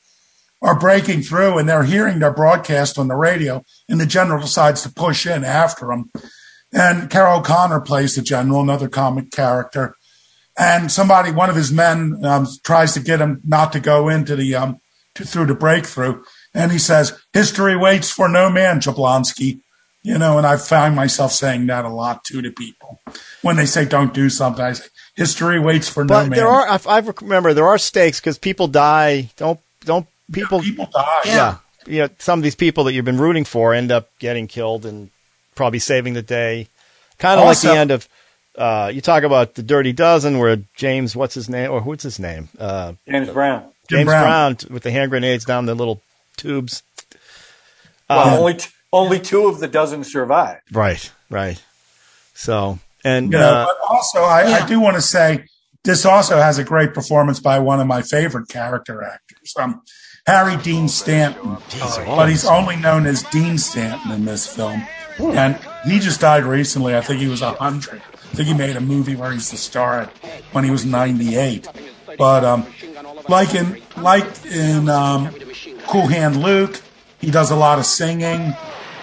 [0.62, 4.82] are breaking through, and they're hearing their broadcast on the radio, and the general decides
[4.84, 6.10] to push in after them.
[6.74, 9.96] And Carroll O'Connor plays the general, another comic character.
[10.58, 14.36] And somebody, one of his men, um, tries to get him not to go into
[14.36, 14.80] the um,
[15.16, 19.60] to, through the breakthrough, and he says, "History waits for no man, Jablonski."
[20.04, 23.00] You know, and I find myself saying that a lot too to people
[23.42, 24.64] when they say don't do something.
[24.64, 26.68] I say, "History waits for no But man." there are.
[26.68, 29.30] I, I remember there are stakes because people die.
[29.36, 30.62] Don't don't people?
[30.62, 31.22] people die.
[31.26, 31.58] yeah.
[31.86, 34.86] You know, some of these people that you've been rooting for end up getting killed
[34.86, 35.10] and
[35.56, 36.68] probably saving the day.
[37.18, 38.08] Kind of like the end of.
[38.58, 42.20] Uh, you talk about the Dirty Dozen, where James, what's his name, or what's his
[42.20, 42.50] name?
[42.60, 43.70] Uh, James Brown.
[43.88, 44.56] James Brown.
[44.56, 44.74] Brown.
[44.74, 46.02] with the hand grenades down the little
[46.38, 46.82] tubes.
[48.10, 50.62] Well, Uh, only t- only two of the dozen survived.
[50.72, 51.62] Right, right.
[52.34, 54.64] So, and You know, uh, but also I, Yeah.
[54.64, 55.46] I do want to say
[55.84, 59.82] this also has a great performance by one of my favorite character actors, um,
[60.28, 61.58] Harry Dean Stanton.
[62.06, 64.86] but he's only known as Dean Stanton in this film.
[65.20, 66.96] And he just died recently.
[66.96, 68.02] I think he was 100.
[68.02, 70.12] I think he made a movie where he's the star
[70.52, 71.68] when he was 98.
[72.18, 72.68] But um,
[73.30, 75.34] like in like in um,
[75.88, 76.82] Cool Hand Luke,
[77.20, 78.54] he does a lot of singing.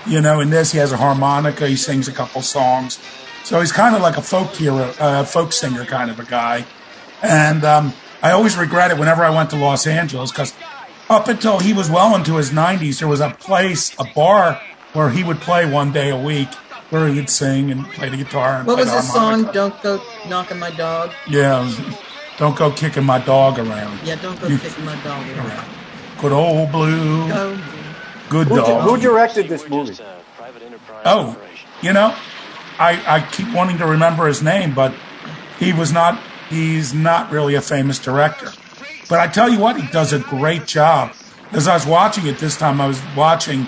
[0.06, 1.66] You know, in this he has a harmonica.
[1.66, 3.00] He sings a couple songs.
[3.44, 6.66] So he's kind of like a folk hero, uh, folk singer kind of a guy.
[7.22, 10.54] And um, I always regret it whenever I went to Los Angeles because
[11.08, 14.60] up until he was well into his 90s, there was a place, a bar
[14.92, 16.48] where he would play one day a week
[16.90, 18.62] where he'd sing and play the guitar.
[18.64, 19.50] what was the song?
[19.52, 21.10] Don't go knocking my dog.
[21.28, 21.80] Yeah, was,
[22.38, 23.98] don't go kicking my dog around.
[24.04, 25.68] Yeah, don't go you, kicking my dog around.
[26.20, 27.28] Good old blue.
[27.28, 27.60] Go.
[28.28, 28.82] Good who, dog.
[28.82, 29.96] Who directed this movie?
[31.04, 31.36] Oh,
[31.82, 32.14] you know,
[32.78, 34.94] I I keep wanting to remember his name, but
[35.58, 36.20] he was not.
[36.48, 38.50] He's not really a famous director.
[39.08, 41.12] But I tell you what, he does a great job.
[41.52, 43.66] As I was watching it this time, I was watching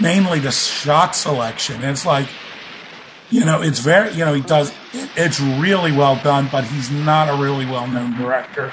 [0.00, 1.76] mainly the shot selection.
[1.76, 2.28] And It's like,
[3.30, 7.28] you know, it's very, you know, he does, it's really well done, but he's not
[7.28, 8.72] a really well known director.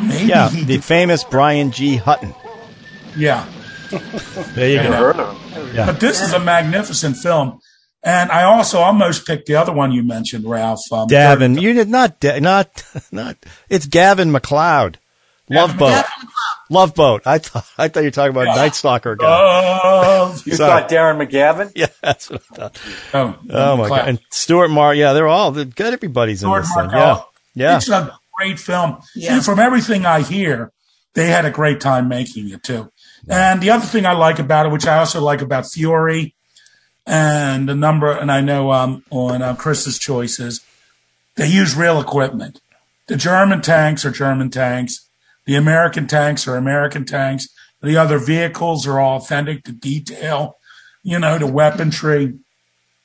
[0.00, 1.96] Maybe yeah, the did, famous Brian G.
[1.96, 2.34] Hutton.
[3.16, 3.48] Yeah.
[4.54, 5.36] there you go.
[5.72, 5.86] Yeah.
[5.86, 7.60] But this is a magnificent film.
[8.02, 10.80] And I also almost picked the other one you mentioned, Ralph.
[10.92, 13.36] Um, Gavin, you did not, not, not.
[13.68, 14.98] It's Gavin MacLeod.
[15.50, 16.04] Love Boat.
[16.70, 17.22] Love Boat.
[17.24, 18.54] I thought I thought you were talking about yeah.
[18.54, 19.26] Night Stalker guy.
[19.26, 21.72] Uh, you thought Darren McGavin?
[21.78, 22.80] Yeah, that's what I thought.
[23.14, 24.08] Oh, oh my god!
[24.08, 25.94] And Stuart Mar, yeah, they're all they're good.
[25.94, 26.90] Everybody's Stuart in this thing.
[26.90, 27.20] Yeah,
[27.54, 27.76] yeah.
[27.76, 28.98] It's a great film.
[29.14, 29.34] Yeah.
[29.34, 30.72] And from everything I hear,
[31.14, 32.90] they had a great time making it too.
[33.28, 36.34] And the other thing I like about it, which I also like about Fury,
[37.08, 40.60] and a number, and I know um, on uh, Chris's choices,
[41.36, 42.60] they use real equipment.
[43.06, 45.08] The German tanks are German tanks.
[45.46, 47.48] The American tanks are American tanks.
[47.80, 50.58] The other vehicles are all authentic to detail,
[51.02, 52.34] you know, to weaponry.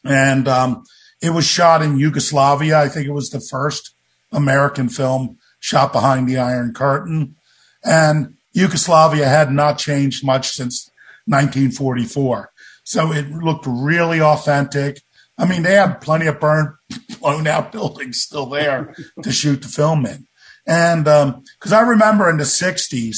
[0.04, 0.84] And um,
[1.22, 2.78] it was shot in Yugoslavia.
[2.78, 3.96] I think it was the first
[4.34, 7.38] American film shot behind the Iron Curtain.
[7.86, 10.92] And Yugoslavia had not changed much since
[11.26, 12.52] 1944.
[12.84, 15.02] So it looked really authentic.
[15.38, 16.70] I mean, they had plenty of burned,
[17.20, 20.28] blown out buildings still there to shoot the film in.
[20.66, 23.18] And because um, I remember in the 60s,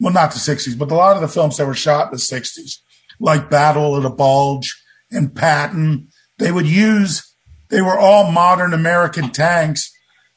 [0.00, 2.16] well, not the 60s, but a lot of the films that were shot in the
[2.16, 2.78] 60s,
[3.20, 7.34] like Battle of the Bulge and Patton, they would use,
[7.68, 9.92] they were all modern American tanks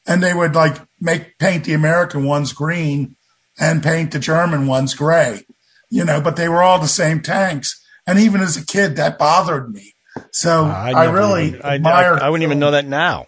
[0.06, 3.16] and they would like make, paint the American ones green
[3.58, 5.42] and paint the German ones gray,
[5.90, 7.84] you know, but they were all the same tanks.
[8.08, 9.92] And even as a kid, that bothered me.
[10.32, 12.14] So uh, I, I, really even, admire.
[12.14, 13.26] I, I, I, wouldn't even know that now.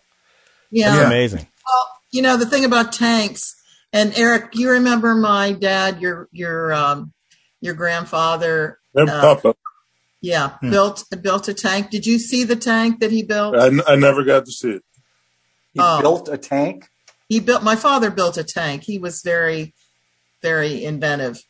[0.71, 0.97] Yeah.
[0.97, 1.47] That's amazing
[2.11, 3.55] you know, the thing about tanks,
[3.93, 7.13] and Eric, you remember my dad, your your um,
[7.61, 8.79] your grandfather.
[8.97, 9.53] Uh,
[10.21, 10.71] yeah, hmm.
[10.71, 11.91] built built a tank.
[11.91, 13.57] Did you see the tank that he built?
[13.57, 14.83] I, I never got to see it.
[15.73, 16.01] He oh.
[16.01, 16.89] built a tank.
[17.29, 17.63] He built.
[17.63, 18.83] My father built a tank.
[18.85, 19.75] He was very,
[20.43, 21.41] very inventive,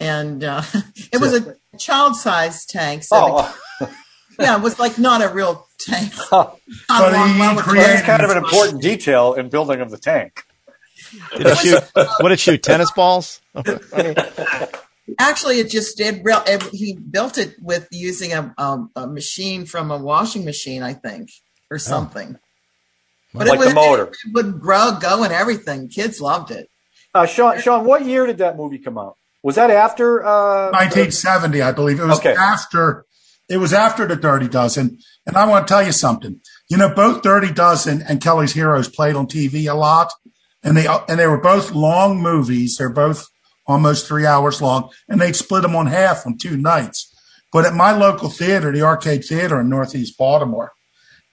[0.00, 0.62] and uh,
[1.12, 3.04] it was a child-sized tank.
[3.04, 3.58] So oh.
[3.78, 3.90] the,
[4.40, 6.12] yeah, it was like not a real tank.
[6.30, 10.44] but he created kind of an important detail in building of the tank.
[11.36, 11.82] Did it shoot?
[11.94, 12.62] what did it shoot?
[12.62, 13.40] Tennis balls?
[15.18, 16.22] Actually, it just did.
[16.24, 20.92] It, he built it with using a, a, a, machine from a washing machine, I
[20.92, 21.30] think,
[21.70, 21.78] or oh.
[21.78, 22.36] something.
[22.36, 22.40] Oh.
[23.34, 24.04] But like it would, the motor.
[24.04, 25.88] It, it would grow, go, and everything.
[25.88, 26.68] Kids loved it.
[27.14, 29.16] Uh, Sean, Sean, what year did that movie come out?
[29.42, 31.62] Was that after uh, 1970?
[31.62, 32.34] I believe it was okay.
[32.34, 33.06] after
[33.48, 34.98] it was after the Dirty Dozen.
[35.26, 36.40] And I want to tell you something.
[36.68, 40.12] You know, both Dirty Dozen and Kelly's Heroes played on TV a lot.
[40.62, 42.76] And they, and they were both long movies.
[42.76, 43.26] They're both
[43.66, 47.06] almost three hours long and they'd split them on half on two nights.
[47.52, 50.72] But at my local theater, the Arcade Theater in Northeast Baltimore,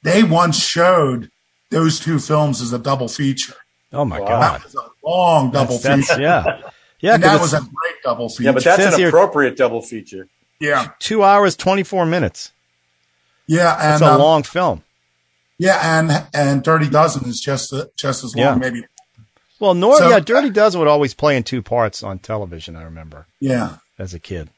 [0.04, 1.30] they once showed
[1.70, 3.54] those two films as a double feature.
[3.94, 4.28] Oh my wow.
[4.28, 4.42] God.
[4.42, 6.22] That was a long double that's, feature.
[6.22, 6.62] yeah.
[7.00, 7.16] Yeah.
[7.16, 8.44] And that was a great double feature.
[8.44, 10.28] Yeah, but that's an appropriate double feature.
[10.60, 10.92] Yeah.
[11.00, 12.52] Two hours, 24 minutes.
[13.48, 13.78] Yeah.
[13.80, 14.84] And, it's a um, long film.
[15.58, 16.00] Yeah.
[16.00, 18.56] And, and Dirty Dozen is just, just as long, yeah.
[18.56, 18.84] maybe.
[19.60, 22.76] Well, nor, so, yeah, Dirty Dozen would always play in two parts on television.
[22.76, 23.28] I remember.
[23.40, 23.78] Yeah.
[24.00, 24.50] As a kid.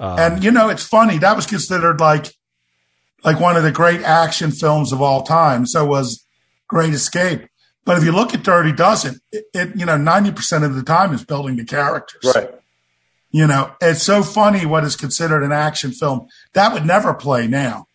[0.00, 1.18] Um, and you know, it's funny.
[1.18, 2.34] That was considered like,
[3.22, 5.66] like one of the great action films of all time.
[5.66, 6.24] So was
[6.68, 7.46] Great Escape.
[7.84, 11.12] But if you look at Dirty Dozen, it, it you know, 90% of the time
[11.12, 12.32] is building the characters.
[12.34, 12.50] Right.
[13.30, 16.28] You know, it's so funny what is considered an action film.
[16.52, 17.88] That would never play now.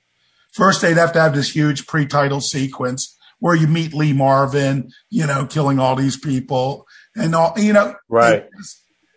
[0.52, 5.26] First, they'd have to have this huge pre-title sequence where you meet Lee Marvin, you
[5.26, 8.48] know, killing all these people and all, you know, right.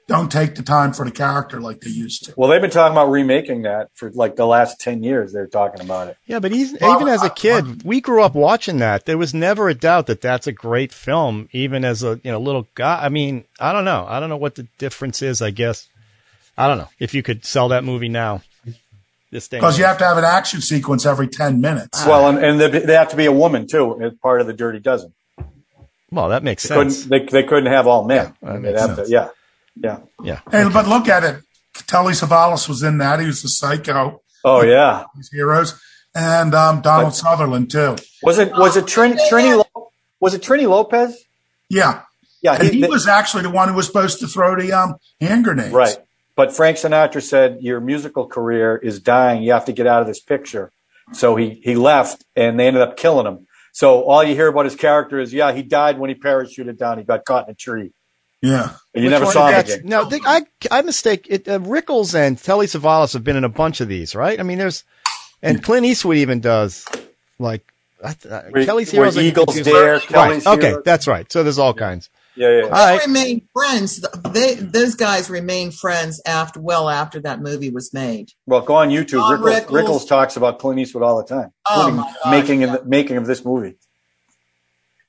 [0.09, 2.35] Don't take the time for the character like they used to.
[2.37, 5.33] Well, they've been talking about remaking that for like the last 10 years.
[5.33, 6.17] They're talking about it.
[6.27, 9.07] Yeah, but he's, well, even as a kid, we grew up watching that.
[9.07, 12.41] There was never a doubt that that's a great film, even as a, you know,
[12.41, 13.05] little guy.
[13.05, 14.05] I mean, I don't know.
[14.09, 15.89] I don't know what the difference is, I guess.
[16.59, 18.43] I don't know if you could sell that movie now.
[19.31, 22.03] This Because you have to have an action sequence every 10 minutes.
[22.03, 22.09] Ah.
[22.09, 24.79] Well, and, and they have to be a woman too, as part of the Dirty
[24.79, 25.15] Dozen.
[26.11, 27.05] Well, that makes they sense.
[27.05, 28.35] Couldn't, they, they couldn't have all men.
[28.43, 29.31] Yeah, They'd have to, yeah.
[29.77, 30.01] Yeah.
[30.23, 30.41] Yeah.
[30.51, 31.43] Hey, but look at it.
[31.87, 33.21] Telly Savalas was in that.
[33.21, 34.23] He was the psycho.
[34.45, 35.05] Oh yeah.
[35.17, 35.81] These heroes.
[36.15, 37.97] And um, Donald but, Sutherland too.
[38.23, 39.65] Was it was it Trin, Trini
[40.21, 41.25] was it Trini Lopez?
[41.71, 42.03] Yeah.
[42.43, 42.63] Yeah.
[42.63, 45.73] He, he, was actually the one who was supposed to throw the um, hand grenades.
[45.73, 45.97] Right.
[46.35, 49.43] But Frank Sinatra said your musical career is dying.
[49.43, 50.71] You have to get out of this picture.
[51.13, 53.47] So he he left and they ended up killing him.
[53.73, 56.99] So all you hear about his character is, yeah, he died when he parachuted down.
[56.99, 57.93] He got caught in a tree.
[58.43, 58.75] Yeah.
[58.95, 59.81] And you Which never saw him again.
[59.85, 61.49] No, they, I, I mistake it.
[61.49, 64.39] Uh, Rickles and Telly Savalas have been in a bunch of these, right?
[64.39, 64.85] I mean, there's,
[65.41, 66.85] and Clint Eastwood even does,
[67.39, 68.13] like, uh,
[68.53, 69.17] Kelly's Heroes.
[69.17, 70.01] Eagles Dare.
[70.01, 70.59] Kelly's right.
[70.59, 71.31] Okay, that's right.
[71.33, 72.11] So there's all kinds.
[72.35, 72.69] Yeah, yeah.
[72.69, 74.05] All they remain friends.
[74.31, 78.33] They those guys remain friends after well after that movie was made.
[78.47, 79.21] Well, go on YouTube.
[79.21, 82.75] Rickles, Rickles, Rickles, talks about Clint Eastwood all the time, oh my gosh, making yeah.
[82.75, 83.77] of, making of this movie.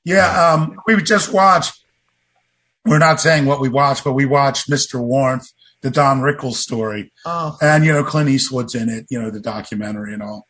[0.04, 1.83] Yeah, um, we just watched
[2.84, 5.00] we're not saying what we watched, but we watched Mr.
[5.00, 5.50] Warmth,
[5.82, 7.12] the Don Rickles story.
[7.24, 7.56] Oh.
[7.60, 10.46] And, you know, Clint Eastwood's in it, you know, the documentary and all.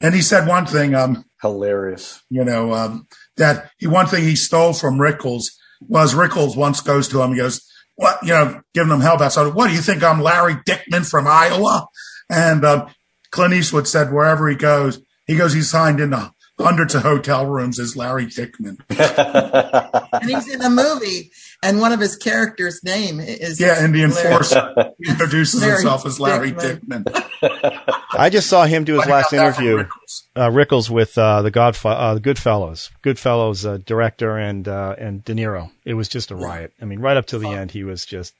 [0.00, 3.06] And he said one thing, um, hilarious, you know, um,
[3.36, 5.46] that he, one thing he stole from Rickles
[5.80, 9.32] was Rickles once goes to him, he goes, what, you know, giving him hell back.
[9.32, 10.02] So what do you think?
[10.02, 11.86] I'm Larry Dickman from Iowa.
[12.30, 12.86] And, um,
[13.30, 17.78] Clint Eastwood said wherever he goes, he goes, he's signed into hundreds of hotel rooms
[17.78, 18.76] as Larry Dickman.
[20.12, 24.02] and he's in a movie and one of his characters' name is yeah, and the
[24.02, 27.04] enforcer he introduces Larry himself as Larry Dickman.
[27.04, 27.98] Dickman.
[28.12, 30.22] I just saw him do his last interview, Rickles.
[30.36, 35.34] Uh, Rickles with uh, the Godfather, uh, Goodfellas, Goodfellas uh, director and uh, and De
[35.34, 35.70] Niro.
[35.84, 36.72] It was just a riot.
[36.80, 38.34] I mean, right up to the end, he was just.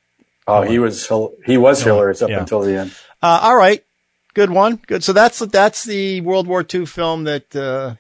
[0.47, 1.11] Oh, he was
[1.47, 2.41] he was hilarious up yeah.
[2.41, 2.95] until the end.
[3.23, 3.83] Uh, all right,
[4.35, 5.03] good one, good.
[5.03, 7.47] So that's that's the World War II film that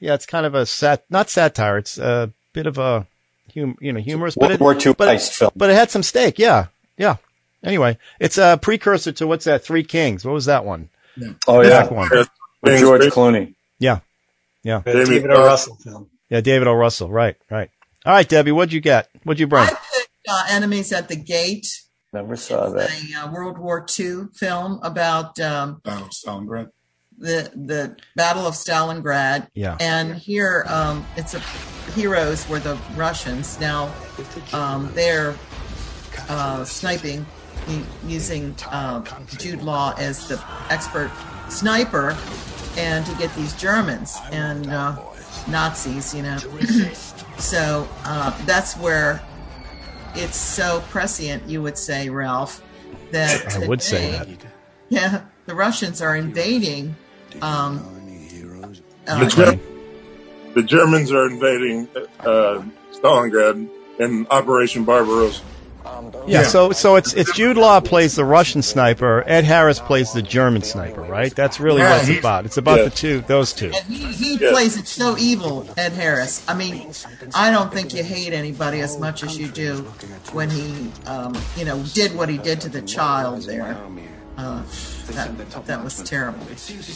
[0.01, 1.79] yeah, it's kind of a sat not satire.
[1.79, 3.07] It's a bit of a
[3.55, 4.37] hum, you know, humorous.
[4.37, 5.53] World but War II but, heist film.
[5.57, 6.39] But it had some stake.
[6.39, 6.67] Yeah.
[6.97, 7.17] Yeah.
[7.63, 9.65] Anyway, it's a precursor to what's that?
[9.65, 10.25] Three Kings.
[10.25, 10.91] What was that one?
[11.17, 11.33] Yeah.
[11.47, 11.87] Oh yeah.
[11.89, 12.09] One.
[12.63, 13.55] With George Clooney.
[13.79, 14.01] Yeah.
[14.63, 14.83] Yeah.
[14.85, 15.45] David O.
[15.45, 16.11] Russell film.
[16.31, 16.41] Yeah.
[16.41, 16.73] David O.
[16.75, 17.11] Russell.
[17.11, 17.37] Right.
[17.51, 17.71] Right.
[18.07, 19.09] All right, Debbie, what'd you get?
[19.23, 19.65] What'd you bring?
[19.65, 21.67] I picked uh, Enemies at the Gate.
[22.13, 22.91] Never saw that.
[22.91, 26.69] A uh, World War II film about um, oh, Stalingrad
[27.19, 29.49] the the Battle of Stalingrad.
[29.55, 29.77] Yeah.
[29.81, 31.41] And here, um, it's a
[31.93, 33.59] heroes were the Russians.
[33.61, 33.93] Now,
[34.53, 35.35] um, they're
[36.29, 37.25] uh, sniping
[38.07, 39.03] using uh,
[39.39, 41.11] Jude Law as the expert
[41.49, 42.17] sniper,
[42.77, 44.97] and to get these Germans and uh,
[45.49, 46.39] Nazis, you know.
[47.39, 49.23] so uh, that's where
[50.15, 52.63] it's so prescient, you would say, Ralph.
[53.11, 54.29] That I would say that.
[54.91, 56.95] Yeah, the Russians are invading
[57.43, 57.83] um,
[59.07, 59.61] uh, the, Ger-
[60.55, 61.89] the, Germans are invading
[62.21, 63.69] uh, Stalingrad
[63.99, 65.43] in Operation Barbarossa.
[66.27, 70.13] Yeah, yeah, so so it's it's Jude Law plays the Russian sniper, Ed Harris plays
[70.13, 71.35] the German sniper, right?
[71.35, 72.47] That's really yeah, what it's about.
[72.47, 72.85] It's about yeah.
[72.85, 73.71] the two, those two.
[73.75, 76.43] And he, he plays it so evil, Ed Harris.
[76.49, 76.91] I mean,
[77.35, 79.83] I don't think you hate anybody as much as you do
[80.33, 83.77] when he, um, you know, did what he did to the child there.
[84.37, 84.63] Uh,
[85.13, 86.45] that, that was terrible.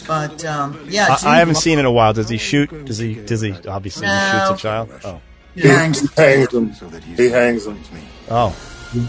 [0.07, 2.11] But um, yeah, I, I, haven't seen it in a while.
[2.13, 2.69] Does he shoot?
[2.85, 3.15] Does he?
[3.15, 3.53] Does he?
[3.67, 4.13] Obviously, no.
[4.13, 4.89] he shoots a child.
[5.05, 5.21] Oh,
[5.55, 6.71] he hangs, he hangs them.
[7.15, 7.81] He hangs them.
[8.29, 8.55] Oh.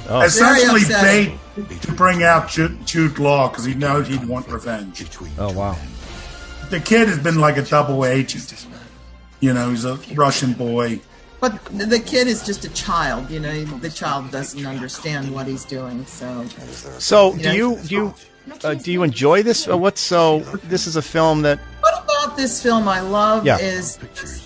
[0.09, 0.21] Oh.
[0.21, 5.05] Essentially, bait to bring out Jude, Jude Law because he knows he'd want revenge.
[5.39, 5.77] Oh wow!
[6.69, 8.67] The kid has been like a double agent.
[9.41, 11.01] You know, he's a Russian boy.
[11.41, 13.65] But the kid is just a child, you know.
[13.65, 16.45] The child doesn't understand what he's doing, so.
[16.99, 18.15] So, you do you do you
[18.65, 19.69] uh, do you enjoy this?
[19.69, 20.41] Uh, what's so?
[20.65, 21.59] This is a film that.
[21.81, 23.59] What about this film I love yeah.
[23.59, 23.97] is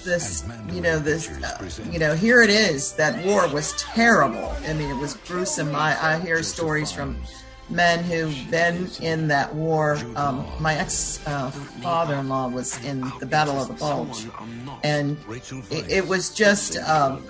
[0.04, 2.92] this, you know, this, uh, you know, here it is.
[2.92, 4.54] That war was terrible.
[4.68, 5.74] I mean, it was gruesome.
[5.74, 7.16] I, I hear stories from
[7.70, 9.98] men who've been in that war.
[10.16, 11.50] Um, my ex uh,
[11.82, 14.26] father-in-law was in the Battle of the Bulge,
[14.82, 15.16] and
[15.70, 17.24] it, it was just um,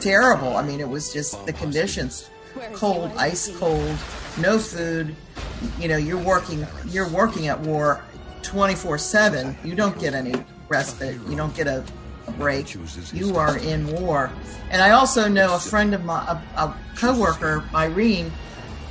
[0.00, 0.56] terrible.
[0.56, 2.28] I mean, it was just the conditions
[2.74, 3.96] cold, ice cold,
[4.38, 5.14] no food.
[5.78, 8.02] You know, you're working you're working at war
[8.42, 9.64] 24/7.
[9.64, 10.34] You don't get any
[10.68, 11.18] respite.
[11.28, 11.84] You don't get a
[12.32, 12.74] break,
[13.12, 14.30] you are in war.
[14.70, 18.32] And I also know a friend of my, a, a coworker, Irene,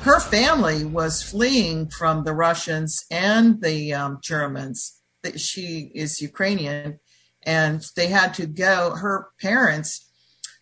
[0.05, 5.01] her family was fleeing from the Russians and the um, Germans.
[5.35, 6.99] She is Ukrainian,
[7.41, 8.91] and they had to go.
[8.91, 10.07] Her parents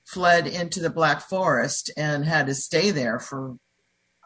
[0.05, 3.57] fled into the Black Forest and had to stay there for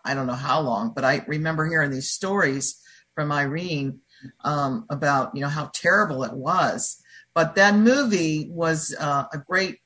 [0.05, 2.79] I don't know how long, but I remember hearing these stories
[3.15, 4.01] from Irene
[4.43, 7.01] um, about you know how terrible it was.
[7.33, 9.79] But that movie was uh, a great.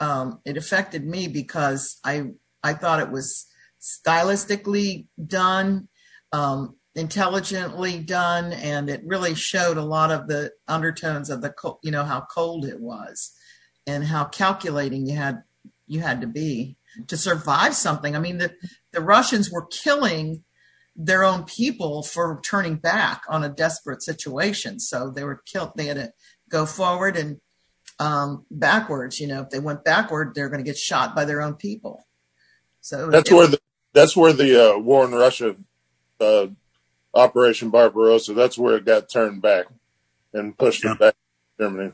[0.00, 2.32] Um, it affected me because I
[2.64, 3.46] I thought it was
[3.82, 5.88] stylistically done,
[6.32, 11.52] um, intelligently done, and it really showed a lot of the undertones of the
[11.82, 13.32] you know how cold it was,
[13.86, 15.42] and how calculating you had
[15.86, 16.76] you had to be
[17.08, 18.14] to survive something.
[18.14, 18.54] I mean the
[18.92, 20.44] the Russians were killing
[20.94, 24.78] their own people for turning back on a desperate situation.
[24.78, 25.72] So they were killed.
[25.74, 26.12] They had to
[26.50, 27.40] go forward and
[27.98, 29.18] um, backwards.
[29.18, 32.06] You know, if they went backward, they're going to get shot by their own people.
[32.80, 33.58] So that's it, where the
[33.92, 35.56] that's where the uh, war in Russia,
[36.20, 36.46] uh,
[37.14, 38.34] Operation Barbarossa.
[38.34, 39.66] That's where it got turned back
[40.32, 40.94] and pushed yeah.
[40.94, 41.92] back to Germany.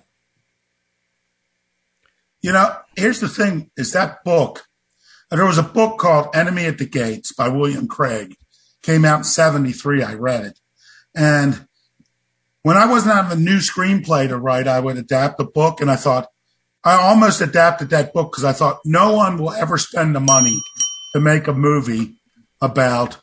[2.40, 4.64] You know, here's the thing: is that book.
[5.30, 8.34] There was a book called Enemy at the Gates by William Craig
[8.82, 10.02] came out in 73.
[10.02, 10.60] I read it.
[11.14, 11.66] And
[12.62, 15.80] when I wasn't having a new screenplay to write, I would adapt the book.
[15.80, 16.28] And I thought,
[16.84, 20.62] I almost adapted that book because I thought no one will ever spend the money
[21.14, 22.20] to make a movie
[22.60, 23.20] about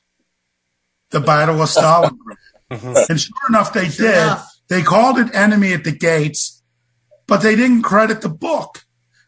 [1.11, 2.37] the Battle of Stalingrad.
[2.71, 2.95] Mm-hmm.
[3.09, 4.17] and sure enough, they sure did.
[4.17, 4.51] Enough.
[4.69, 6.63] They called it Enemy at the Gates,
[7.27, 8.83] but they didn't credit the book.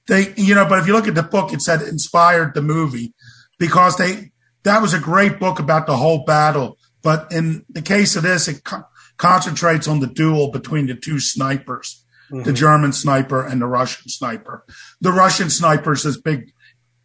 [0.07, 3.13] They, you know, but if you look at the book, it said inspired the movie
[3.59, 4.31] because they
[4.63, 6.77] that was a great book about the whole battle.
[7.03, 8.83] But in the case of this, it co-
[9.17, 12.43] concentrates on the duel between the two snipers, mm-hmm.
[12.43, 14.65] the German sniper and the Russian sniper.
[14.99, 16.53] The Russian sniper is this big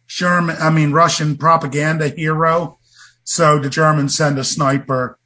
[0.07, 2.79] German, I mean, Russian propaganda hero.
[3.23, 5.17] So the Germans send a sniper,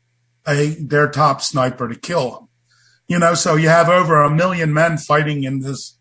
[0.48, 2.48] a, their top sniper to kill him.
[3.08, 5.98] You know, so you have over a million men fighting in this,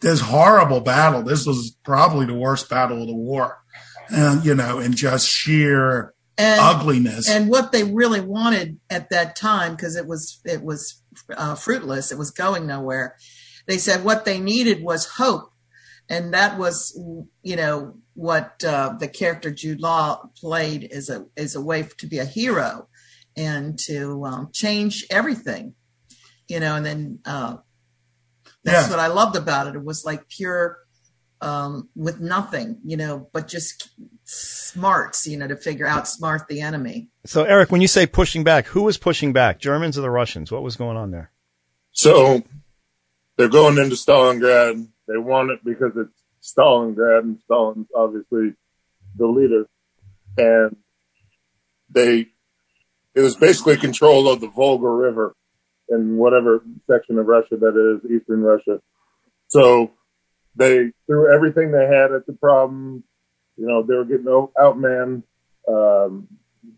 [0.00, 1.22] this horrible battle.
[1.22, 3.58] This was probably the worst battle of the war
[4.10, 7.28] and you know, and just sheer and, ugliness.
[7.28, 11.02] And what they really wanted at that time, because it was it was
[11.36, 13.16] uh, fruitless, it was going nowhere.
[13.66, 15.52] They said what they needed was hope,
[16.08, 16.98] and that was
[17.42, 22.06] you know what uh, the character Jude Law played as a as a way to
[22.06, 22.88] be a hero
[23.36, 25.74] and to um, change everything,
[26.48, 26.74] you know.
[26.74, 27.58] And then uh,
[28.64, 28.90] that's yeah.
[28.90, 29.76] what I loved about it.
[29.76, 30.78] It was like pure
[31.42, 33.90] um, with nothing, you know, but just
[34.24, 37.08] smarts, you know, to figure out smart the enemy.
[37.26, 40.50] So, Eric, when you say pushing back, who was pushing back, Germans or the Russians?
[40.50, 41.30] What was going on there?
[41.92, 42.42] So,
[43.36, 44.88] they're going into Stalingrad.
[45.06, 48.54] They want it because it's Stalingrad, and Stalin's obviously
[49.16, 49.66] the leader.
[50.38, 50.76] And
[51.90, 52.28] they,
[53.14, 55.34] it was basically control of the Volga River
[55.88, 58.80] in whatever section of Russia that is, Eastern Russia.
[59.48, 59.92] So
[60.54, 63.04] they threw everything they had at the problem.
[63.56, 65.22] You know, they were getting outmanned.
[65.68, 66.28] Um,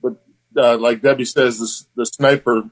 [0.03, 0.23] but
[0.57, 2.71] uh, like Debbie says, the, the sniper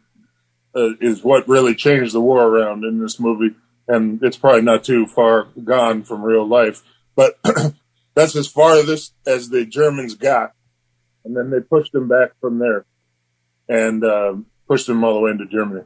[0.74, 3.55] uh, is what really changed the war around in this movie.
[3.89, 6.82] And it's probably not too far gone from real life,
[7.14, 7.39] but
[8.14, 10.53] that's as far as as the Germans got.
[11.24, 12.84] And then they pushed them back from there
[13.68, 14.34] and uh,
[14.68, 15.82] pushed them all the way into Germany.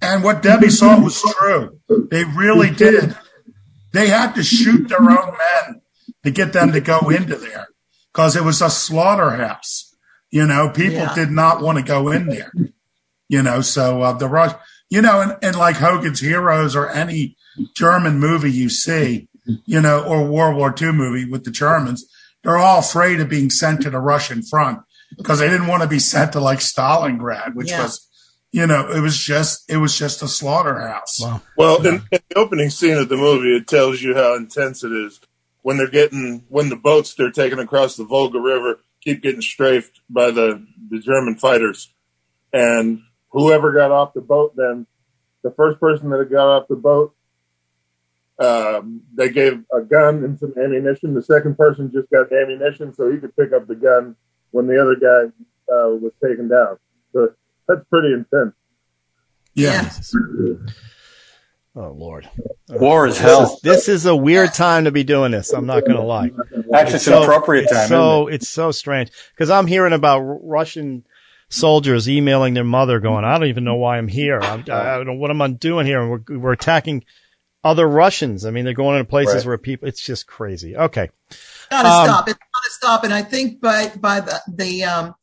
[0.00, 1.78] And what Debbie saw was true.
[2.10, 3.14] They really did
[3.92, 5.82] they had to shoot their own men
[6.24, 7.68] to get them to go into there
[8.12, 9.94] because it was a slaughterhouse.
[10.30, 11.14] You know, people yeah.
[11.14, 12.52] did not want to go in there.
[13.28, 14.52] You know, so uh, the rush,
[14.92, 17.34] you know, and, and like Hogan's Heroes or any
[17.74, 19.26] German movie you see,
[19.64, 22.04] you know, or World War II movie with the Germans,
[22.44, 24.80] they're all afraid of being sent to the Russian front
[25.16, 27.84] because they didn't want to be sent to like Stalingrad, which yeah.
[27.84, 28.06] was
[28.52, 31.20] you know, it was just it was just a slaughterhouse.
[31.22, 31.40] Wow.
[31.56, 34.92] Well, in, in, the opening scene of the movie, it tells you how intense it
[34.92, 35.20] is
[35.62, 40.02] when they're getting when the boats they're taking across the Volga River keep getting strafed
[40.10, 41.94] by the the German fighters,
[42.52, 43.00] and
[43.32, 44.86] whoever got off the boat, then
[45.42, 47.14] the first person that got off the boat,
[48.38, 51.14] um, they gave a gun and some ammunition.
[51.14, 54.16] The second person just got ammunition, so he could pick up the gun
[54.50, 55.28] when the other guy
[55.72, 56.78] uh, was taken down.
[57.12, 57.32] So
[57.68, 58.54] that's pretty intense.
[59.54, 59.90] Yeah.
[61.74, 62.28] Oh Lord,
[62.68, 63.58] war is hell.
[63.62, 65.52] This is a weird time to be doing this.
[65.52, 66.30] I'm not going to lie.
[66.74, 67.88] Actually, it's, an appropriate time.
[67.88, 68.34] So it?
[68.34, 71.04] it's so strange because I'm hearing about Russian
[71.52, 74.40] soldiers emailing their mother, going, "I don't even know why I'm here.
[74.40, 77.04] I'm, I don't know what I'm I doing here." And we're we're attacking
[77.64, 78.44] other Russians.
[78.44, 79.46] I mean, they're going into places right.
[79.46, 80.76] where people, it's just crazy.
[80.76, 81.10] Okay.
[81.70, 82.28] Gotta um, stop.
[82.28, 83.04] It's gotta stop.
[83.04, 85.14] And I think by, by the, the, um,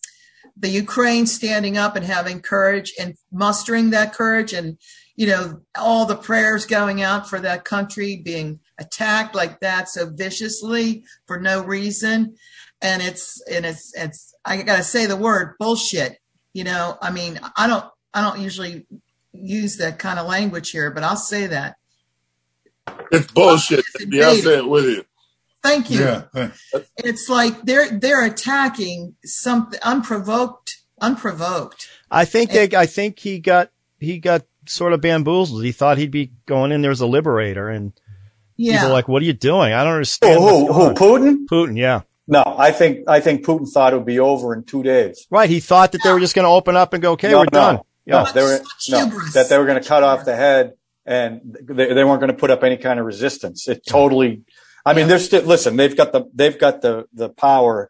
[0.56, 4.78] the Ukraine standing up and having courage and mustering that courage and,
[5.16, 10.10] you know, all the prayers going out for that country being attacked like that so
[10.10, 12.36] viciously for no reason.
[12.82, 16.18] And it's, and it's, it's, I gotta say the word bullshit.
[16.54, 18.86] You know, I mean, I don't, I don't usually
[19.34, 21.76] use that kind of language here, but I'll say that.
[23.12, 23.86] It's bullshit.
[24.08, 25.06] Yeah, I'll say it with you.
[25.62, 26.00] Thank you.
[26.00, 26.52] Yeah.
[26.98, 31.88] It's like they're they're attacking something unprovoked, unprovoked.
[32.10, 33.70] I think they, I think he got
[34.00, 35.64] he got sort of bamboozled.
[35.64, 37.92] He thought he'd be going in there as a liberator, and
[38.56, 38.78] yeah.
[38.78, 39.74] people are like, "What are you doing?
[39.74, 41.46] I don't understand." Oh, who, who Putin?
[41.46, 42.02] Putin, yeah.
[42.30, 45.26] No, I think I think Putin thought it would be over in two days.
[45.32, 45.50] Right.
[45.50, 47.46] He thought that they were just going to open up and go, "Okay, no, we're
[47.46, 48.60] no, done." No, they were
[48.90, 50.74] no, that they were going to cut off the head,
[51.06, 53.68] and they, they weren't going to put up any kind of resistance.
[53.68, 54.44] It totally.
[54.86, 55.76] I mean, they're still listen.
[55.76, 57.90] They've got the they've got the the power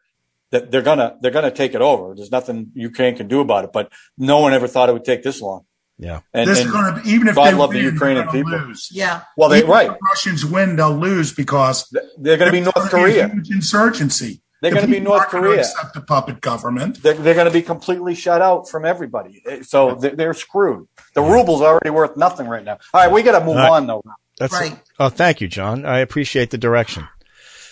[0.51, 2.15] that they're gonna they're gonna take it over.
[2.15, 3.71] There's nothing Ukraine can do about it.
[3.73, 5.65] But no one ever thought it would take this long.
[6.01, 8.29] Yeah, and, this and is going to even if God they love win, the Ukrainian
[8.29, 8.51] people.
[8.53, 8.89] Lose.
[8.89, 9.89] Yeah, well, they even right.
[9.89, 13.27] the Russians win, they'll lose because they're going to be North Korea.
[13.27, 14.41] huge insurgency.
[14.61, 15.59] They're going to be North Korea.
[15.59, 17.01] Accept the puppet government.
[17.01, 19.41] They're, they're, going to be completely shut out from everybody.
[19.45, 20.87] Eh, so they're, they're screwed.
[21.13, 22.77] The ruble's already worth nothing right now.
[22.93, 23.71] All right, we got to move right.
[23.71, 24.03] on though.
[24.37, 24.73] That's right.
[24.73, 25.85] A, oh, thank you, John.
[25.85, 27.07] I appreciate the direction.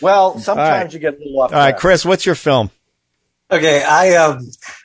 [0.01, 0.93] Well, sometimes right.
[0.93, 1.53] you get a little off.
[1.53, 2.71] All right, Chris, what's your film?
[3.50, 4.39] Okay, I um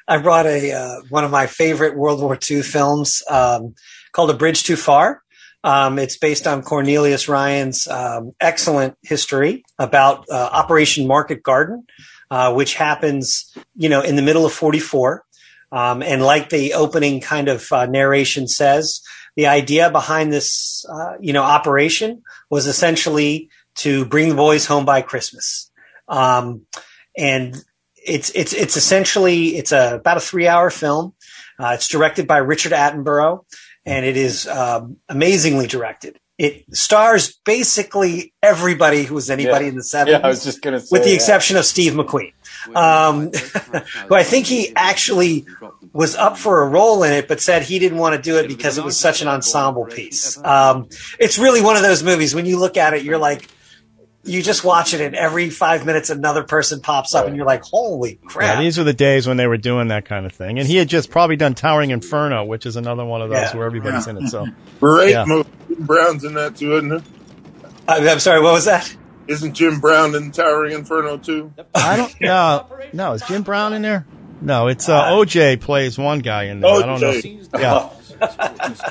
[0.07, 3.75] I brought a uh, one of my favorite World War II films um,
[4.13, 5.21] called A Bridge Too Far.
[5.65, 11.87] Um, it's based on Cornelius Ryan's um, excellent history about uh, Operation Market Garden,
[12.31, 15.25] uh, which happens, you know, in the middle of 44.
[15.73, 19.03] Um, and like the opening kind of uh, narration says,
[19.37, 24.85] the idea behind this, uh, you know, operation was essentially to bring the boys home
[24.85, 25.71] by Christmas.
[26.09, 26.67] Um,
[27.17, 27.57] and
[28.07, 31.15] it's it's it's essentially it's a about a three hour film.
[31.59, 33.45] Uh, it's directed by Richard Attenborough
[33.85, 36.19] and it is um, amazingly directed.
[36.39, 39.71] It stars basically everybody who was anybody yeah.
[39.71, 40.07] in the 70s.
[40.09, 40.89] Yeah, I was just going to say.
[40.91, 41.17] With the yeah.
[41.17, 42.33] exception of Steve McQueen,
[42.75, 43.31] um,
[44.09, 45.47] who I think he actually
[45.93, 48.49] was up for a role in it, but said he didn't want to do it
[48.49, 50.43] because it was such an ensemble piece.
[50.43, 50.89] Um,
[51.19, 52.35] it's really one of those movies.
[52.35, 53.49] When you look at it, you're like,
[54.25, 57.63] you just watch it and every five minutes another person pops up and you're like,
[57.63, 58.57] holy crap.
[58.57, 60.59] Yeah, these were the days when they were doing that kind of thing.
[60.59, 63.57] And he had just probably done Towering Inferno, which is another one of those yeah.
[63.57, 64.17] where everybody's yeah.
[64.17, 64.29] in it.
[64.29, 64.47] So
[64.81, 65.25] great yeah.
[65.27, 65.51] movie.
[65.69, 67.03] Jim Brown's in that too, isn't it?
[67.89, 68.95] I'm sorry, what was that?
[69.27, 71.53] Isn't Jim Brown in Towering Inferno too?
[71.75, 74.07] I don't no no, is Jim Brown in there?
[74.41, 76.71] No, it's uh, OJ plays one guy in there.
[76.71, 76.83] OJ.
[76.83, 77.59] I don't know.
[77.59, 77.91] Yeah.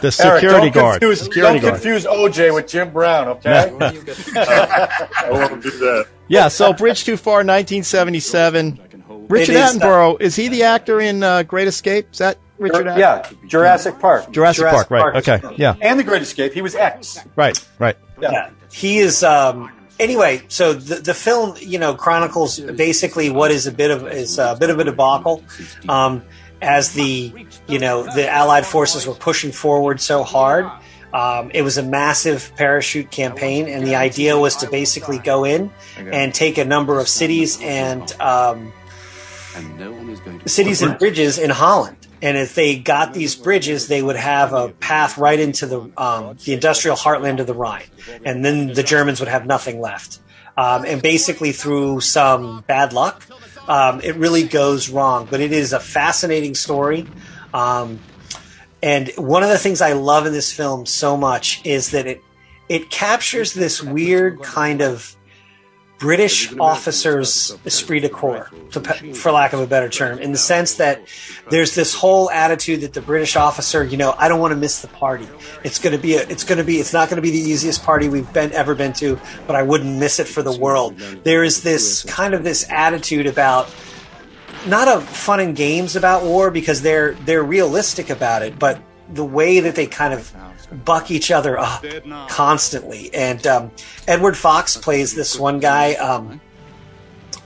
[0.02, 1.02] the security Eric, guard.
[1.02, 1.74] Confuse, security don't guard.
[1.82, 3.76] confuse OJ with Jim Brown, okay?
[3.80, 6.08] I won't do that.
[6.28, 8.80] Yeah, so Bridge Too Far, 1977.
[9.28, 12.08] Richard is, Attenborough, is he the actor in uh, Great Escape?
[12.12, 12.98] Is that Richard Attenborough?
[12.98, 14.32] Yeah, Jurassic Park.
[14.32, 15.02] Jurassic, Jurassic Park, right.
[15.02, 15.76] Park okay, yeah.
[15.82, 16.54] And The Great Escape.
[16.54, 17.20] He was X.
[17.36, 17.98] Right, right.
[18.20, 18.32] Yeah.
[18.32, 18.50] yeah.
[18.72, 19.24] He is...
[19.24, 19.72] Um,
[20.02, 24.40] anyway, so the, the film, you know, chronicles basically what is a bit of is
[24.40, 25.44] a bit of a debacle.
[25.88, 26.24] Um,
[26.62, 27.34] as the
[27.68, 30.70] you know the Allied forces were pushing forward so hard.
[31.14, 35.70] Um, it was a massive parachute campaign, and the idea was to basically go in
[35.98, 38.72] and take a number of cities and um,
[40.46, 41.98] cities and bridges in Holland.
[42.22, 46.38] And if they got these bridges, they would have a path right into the um,
[46.46, 47.84] the industrial heartland of the Rhine,
[48.24, 50.20] and then the Germans would have nothing left.
[50.58, 53.26] Um, and basically, through some bad luck,
[53.68, 55.28] um, it really goes wrong.
[55.30, 57.08] But it is a fascinating story.
[57.54, 58.00] Um,
[58.84, 62.22] and one of the things I love in this film so much is that it
[62.70, 65.16] it captures this weird kind of
[66.02, 68.82] British officers' esprit de corps, to,
[69.14, 71.08] for lack of a better term, in the sense that
[71.52, 74.82] there's this whole attitude that the British officer, you know, I don't want to miss
[74.82, 75.30] the party.
[75.64, 77.40] It's going to be, a, it's going to be, it's not going to be the
[77.40, 80.98] easiest party we've been ever been to, but I wouldn't miss it for the world.
[80.98, 83.72] There is this kind of this attitude about
[84.66, 88.82] not a fun and games about war because they're they're realistic about it, but
[89.14, 90.34] the way that they kind of
[90.72, 91.84] buck each other up
[92.30, 93.14] constantly.
[93.14, 93.72] And um,
[94.08, 96.42] Edward Fox plays this one guy, um,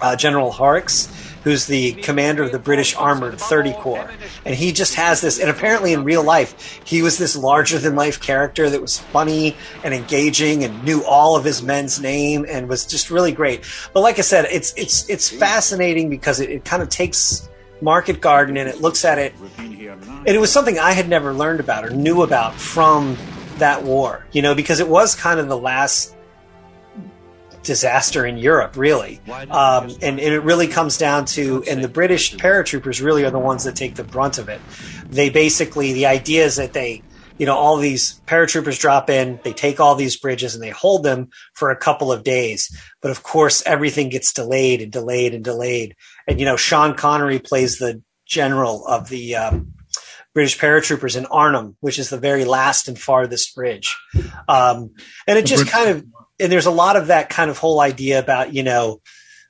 [0.01, 1.09] uh, General Horrocks,
[1.43, 4.09] who's the commander of the British Armored 30 Corps.
[4.45, 7.95] And he just has this, and apparently in real life, he was this larger than
[7.95, 12.67] life character that was funny and engaging and knew all of his men's name and
[12.67, 13.63] was just really great.
[13.93, 17.47] But like I said, it's, it's, it's fascinating because it, it kind of takes
[17.82, 19.34] Market Garden and it looks at it.
[19.57, 23.17] And it was something I had never learned about or knew about from
[23.57, 26.15] that war, you know, because it was kind of the last
[27.65, 29.19] disaster in Europe, really.
[29.28, 33.39] Um, and, and, it really comes down to, and the British paratroopers really are the
[33.39, 34.61] ones that take the brunt of it.
[35.09, 37.01] They basically, the idea is that they,
[37.38, 41.03] you know, all these paratroopers drop in, they take all these bridges and they hold
[41.03, 42.76] them for a couple of days.
[43.01, 45.95] But of course, everything gets delayed and delayed and delayed.
[46.28, 49.73] And, you know, Sean Connery plays the general of the, um,
[50.34, 53.95] British paratroopers in Arnhem, which is the very last and farthest bridge.
[54.49, 54.91] Um,
[55.28, 56.05] and it just kind of,
[56.39, 59.01] and there's a lot of that kind of whole idea about, you know,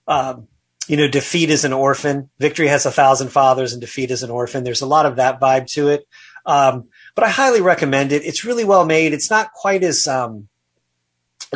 [0.08, 0.48] um,
[0.88, 2.30] you know, defeat is an orphan.
[2.38, 4.64] Victory has a thousand fathers and defeat is an orphan.
[4.64, 6.06] There's a lot of that vibe to it.
[6.46, 8.24] Um, but I highly recommend it.
[8.24, 9.12] It's really well made.
[9.14, 10.48] It's not quite as, um,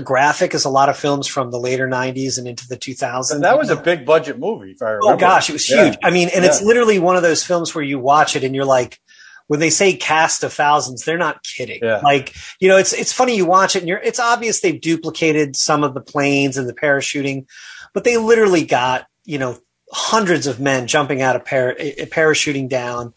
[0.02, 3.34] graphic as a lot of films from the later 90s and into the 2000s.
[3.34, 5.14] And that was a big budget movie, if I oh, remember.
[5.14, 5.94] Oh gosh, it was huge.
[5.94, 6.08] Yeah.
[6.08, 6.50] I mean, and yeah.
[6.50, 9.00] it's literally one of those films where you watch it and you're like,
[9.48, 11.80] when they say cast of thousands, they're not kidding.
[11.82, 12.02] Yeah.
[12.04, 15.56] Like, you know, it's, it's funny you watch it and you're, it's obvious they've duplicated
[15.56, 17.46] some of the planes and the parachuting,
[17.94, 19.58] but they literally got, you know,
[19.92, 23.14] hundreds of men jumping out of para, eh, eh, parachuting down.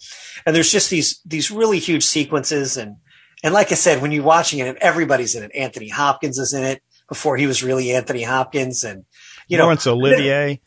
[0.47, 2.79] And there's just these, these really huge sequences.
[2.79, 2.97] And,
[3.43, 5.53] and like I said, when you're watching it, everybody's in it.
[5.55, 8.85] Anthony Hopkins is in it before he was really Anthony Hopkins.
[8.85, 9.05] And,
[9.49, 10.61] you Laurence know, Olivier.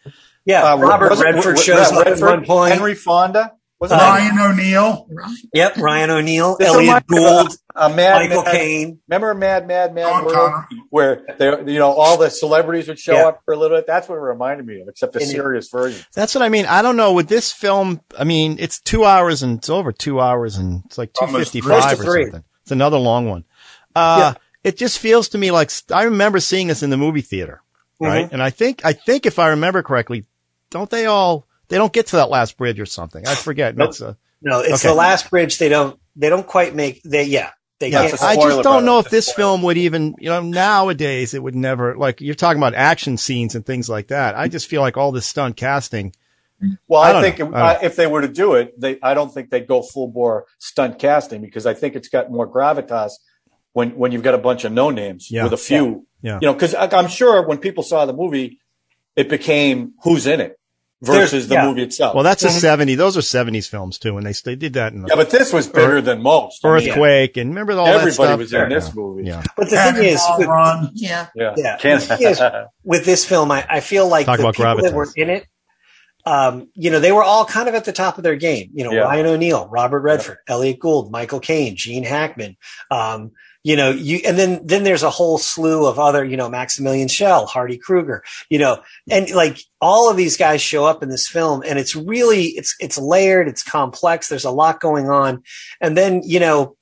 [0.45, 0.73] Yeah.
[0.73, 2.73] Uh, Robert Redford shows up at one point.
[2.73, 3.53] Henry Fonda.
[3.77, 5.07] Was uh, Ryan O'Neal.
[5.53, 8.99] Yep, Ryan O'Neal, Elliott Gould, uh, Mad, Michael Caine.
[9.09, 13.27] Remember Mad Mad Mad World, where they, you know all the celebrities would show yeah.
[13.27, 13.85] up for a little bit.
[13.85, 16.05] That's what it reminded me of, except a serious version.
[16.13, 16.65] That's what I mean.
[16.67, 17.99] I don't know with this film.
[18.17, 21.59] I mean, it's two hours and it's over two hours and it's like two fifty
[21.59, 22.45] five or something.
[22.65, 23.45] It's another long one.
[23.95, 24.41] Uh, yeah.
[24.63, 27.61] it just feels to me like I remember seeing this in the movie theater,
[27.99, 28.25] right?
[28.25, 28.33] Mm-hmm.
[28.33, 30.25] And I think I think if I remember correctly,
[30.71, 31.45] don't they all?
[31.67, 33.27] They don't get to that last bridge or something.
[33.27, 33.77] I forget.
[33.77, 33.93] Nope.
[34.01, 34.89] A, no, it's okay.
[34.89, 35.59] the last bridge.
[35.59, 35.99] They don't.
[36.15, 37.03] They don't quite make.
[37.03, 37.51] They yeah.
[37.79, 41.43] They yeah, I just don't know if this film would even, you know, nowadays it
[41.43, 44.33] would never, like, you're talking about action scenes and things like that.
[44.33, 46.15] I just feel like all this stunt casting.
[46.87, 49.33] Well, I, I think if, I if, they were to do it, they, I don't
[49.33, 53.11] think they'd go full bore stunt casting because I think it's got more gravitas
[53.73, 55.43] when, when you've got a bunch of no names yeah.
[55.43, 56.39] with a few, yeah.
[56.41, 58.59] you know, cause I'm sure when people saw the movie,
[59.15, 60.57] it became who's in it
[61.01, 61.65] versus There's, the yeah.
[61.65, 62.15] movie itself.
[62.15, 62.57] Well, that's a mm-hmm.
[62.57, 62.95] 70.
[62.95, 65.53] Those are 70s films too, and they they did that in the, Yeah, but this
[65.53, 66.63] was bigger than most.
[66.63, 69.25] Earthquake, and remember all Everybody was in this movie.
[69.25, 69.43] Yeah.
[69.55, 70.47] But the thing is, with,
[70.93, 71.77] yeah, yeah, yeah.
[71.77, 72.41] The is,
[72.83, 74.81] with this film, I, I feel like Talk the people gravitas.
[74.81, 75.47] that were in it,
[76.25, 78.71] um, you know, they were all kind of at the top of their game.
[78.73, 79.01] You know, yeah.
[79.01, 80.53] Ryan O'Neal, Robert Redford, yeah.
[80.53, 82.57] Elliott Gould, Michael Caine, Gene Hackman,
[82.89, 83.31] um,
[83.65, 87.07] you know, you, and then, then there's a whole slew of other, you know, Maximilian
[87.07, 91.27] Schell, Hardy Kruger, you know, and like all of these guys show up in this
[91.27, 94.27] film and it's really, it's, it's layered, it's complex.
[94.29, 95.41] There's a lot going on.
[95.81, 96.77] And then, you know,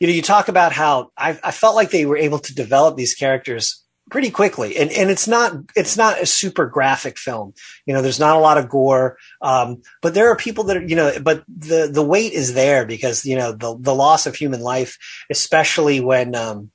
[0.00, 2.96] you know, you talk about how I, I felt like they were able to develop
[2.96, 3.81] these characters
[4.12, 4.76] pretty quickly.
[4.76, 7.54] And, and it's not, it's not a super graphic film.
[7.86, 9.16] You know, there's not a lot of gore.
[9.40, 12.84] Um, but there are people that are, you know, but the, the weight is there
[12.84, 14.98] because, you know, the, the loss of human life,
[15.30, 16.70] especially when, um,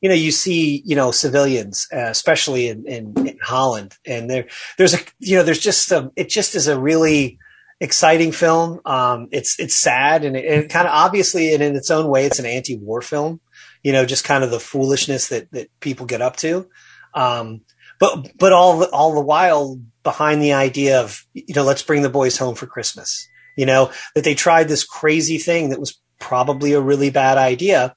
[0.00, 4.46] you know, you see, you know, civilians, uh, especially in, in, in, Holland and there,
[4.78, 7.38] there's a, you know, there's just a, it just is a really,
[7.78, 8.80] exciting film.
[8.86, 12.24] Um, it's, it's sad and it, it kind of obviously and in its own way,
[12.24, 13.38] it's an anti-war film
[13.86, 16.68] you know, just kind of the foolishness that, that people get up to.
[17.14, 17.60] Um,
[18.00, 22.08] but, but all, all the while behind the idea of, you know, let's bring the
[22.08, 26.72] boys home for Christmas, you know, that they tried this crazy thing that was probably
[26.72, 27.94] a really bad idea.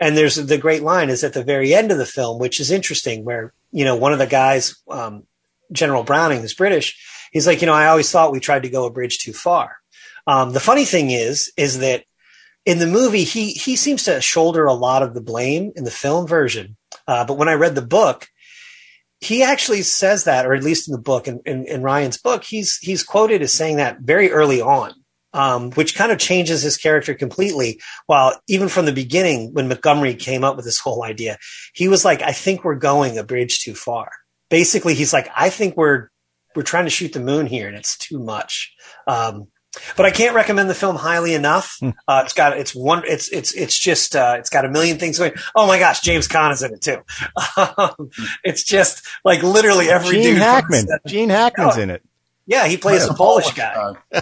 [0.00, 2.70] And there's the great line is at the very end of the film, which is
[2.70, 5.24] interesting where, you know, one of the guys, um,
[5.70, 6.96] General Browning, who's British,
[7.32, 9.76] he's like, you know, I always thought we tried to go a bridge too far.
[10.26, 12.04] Um, the funny thing is, is that
[12.64, 15.90] in the movie, he he seems to shoulder a lot of the blame in the
[15.90, 16.76] film version.
[17.06, 18.28] Uh, but when I read the book,
[19.20, 22.44] he actually says that, or at least in the book, in, in, in Ryan's book,
[22.44, 24.92] he's he's quoted as saying that very early on,
[25.32, 27.80] um, which kind of changes his character completely.
[28.06, 31.38] While even from the beginning, when Montgomery came up with this whole idea,
[31.74, 34.10] he was like, "I think we're going a bridge too far."
[34.50, 36.08] Basically, he's like, "I think we're
[36.54, 38.72] we're trying to shoot the moon here, and it's too much."
[39.06, 39.48] Um,
[39.96, 41.76] but I can't recommend the film highly enough.
[41.80, 41.90] Hmm.
[42.06, 45.18] Uh, it's got it's one it's it's it's just uh, it's got a million things
[45.18, 45.32] going.
[45.54, 46.98] Oh my gosh, James Caan is in it too.
[47.56, 48.10] Um,
[48.44, 50.86] it's just like literally every Gene dude Hackman.
[51.06, 52.02] Gene Hackman's oh, in it.
[52.46, 53.94] Yeah, he plays a Polish, guy.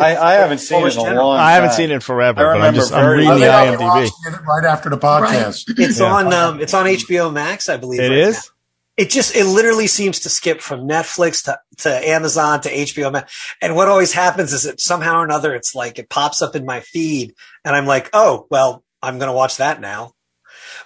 [0.00, 1.46] I, I, haven't seen Polish it in a long time.
[1.46, 4.10] I haven't seen it forever, but I'm just I'm reading the IMDb.
[4.46, 5.68] right after the podcast.
[5.68, 5.78] Right.
[5.86, 6.06] It's yeah.
[6.06, 8.00] on um, it's on HBO Max, I believe.
[8.00, 8.34] It right is.
[8.34, 8.55] Now
[8.96, 13.54] it just it literally seems to skip from Netflix to, to Amazon to HBO Max.
[13.60, 16.64] And what always happens is that somehow or another it's like it pops up in
[16.64, 17.34] my feed
[17.64, 20.12] and I'm like, oh well, I'm gonna watch that now.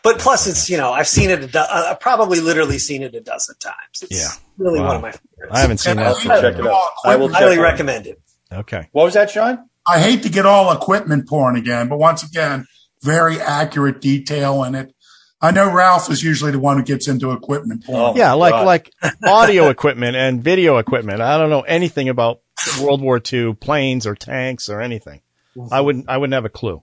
[0.02, 1.52] But plus, it's you know I've seen it.
[1.52, 4.02] Do- uh, I've probably literally seen it a dozen times.
[4.02, 4.28] It's Yeah.
[4.58, 4.86] really Wow.
[4.86, 5.50] one of my favorites.
[5.52, 6.16] I haven't seen And that.
[6.16, 6.88] I- Check it out.
[7.04, 8.20] I will highly it recommend it.
[8.52, 8.88] Okay.
[8.92, 9.68] What was that, Sean?
[9.86, 12.66] I hate to get all equipment porn again, but once again,
[13.02, 14.94] very accurate detail in it.
[15.43, 18.01] I know Ralph is usually the one who gets into equipment porn.
[18.01, 18.16] Oh.
[18.16, 18.66] Yeah, like God.
[18.66, 18.93] like
[19.24, 21.20] audio equipment and video equipment.
[21.22, 22.41] I don't know anything about
[22.80, 25.22] World War II planes or tanks or anything.
[25.70, 26.09] I wouldn't.
[26.09, 26.82] I wouldn't have a clue.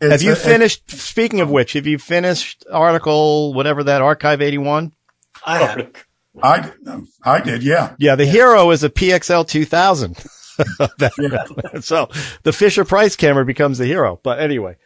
[0.00, 0.90] It's have you a- finished?
[0.90, 4.92] Speaking of which, have you finished article whatever that Archive eighty one?
[5.44, 5.90] I have.
[6.42, 6.70] I,
[7.24, 7.94] I did, yeah.
[7.98, 10.16] Yeah, the hero is a PXL two thousand.
[11.18, 11.44] yeah.
[11.80, 12.08] so
[12.42, 14.20] the Fisher Price camera becomes the hero.
[14.22, 14.76] But anyway,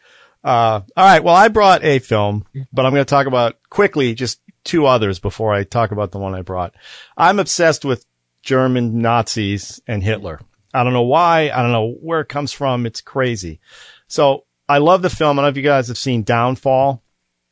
[0.43, 1.23] uh, all right.
[1.23, 5.19] Well, I brought a film, but I'm going to talk about quickly just two others
[5.19, 6.73] before I talk about the one I brought.
[7.17, 8.05] I'm obsessed with
[8.41, 10.39] German Nazis and Hitler.
[10.73, 11.49] I don't know why.
[11.53, 12.85] I don't know where it comes from.
[12.85, 13.59] It's crazy.
[14.07, 15.37] So I love the film.
[15.37, 17.01] I don't know if you guys have seen Downfall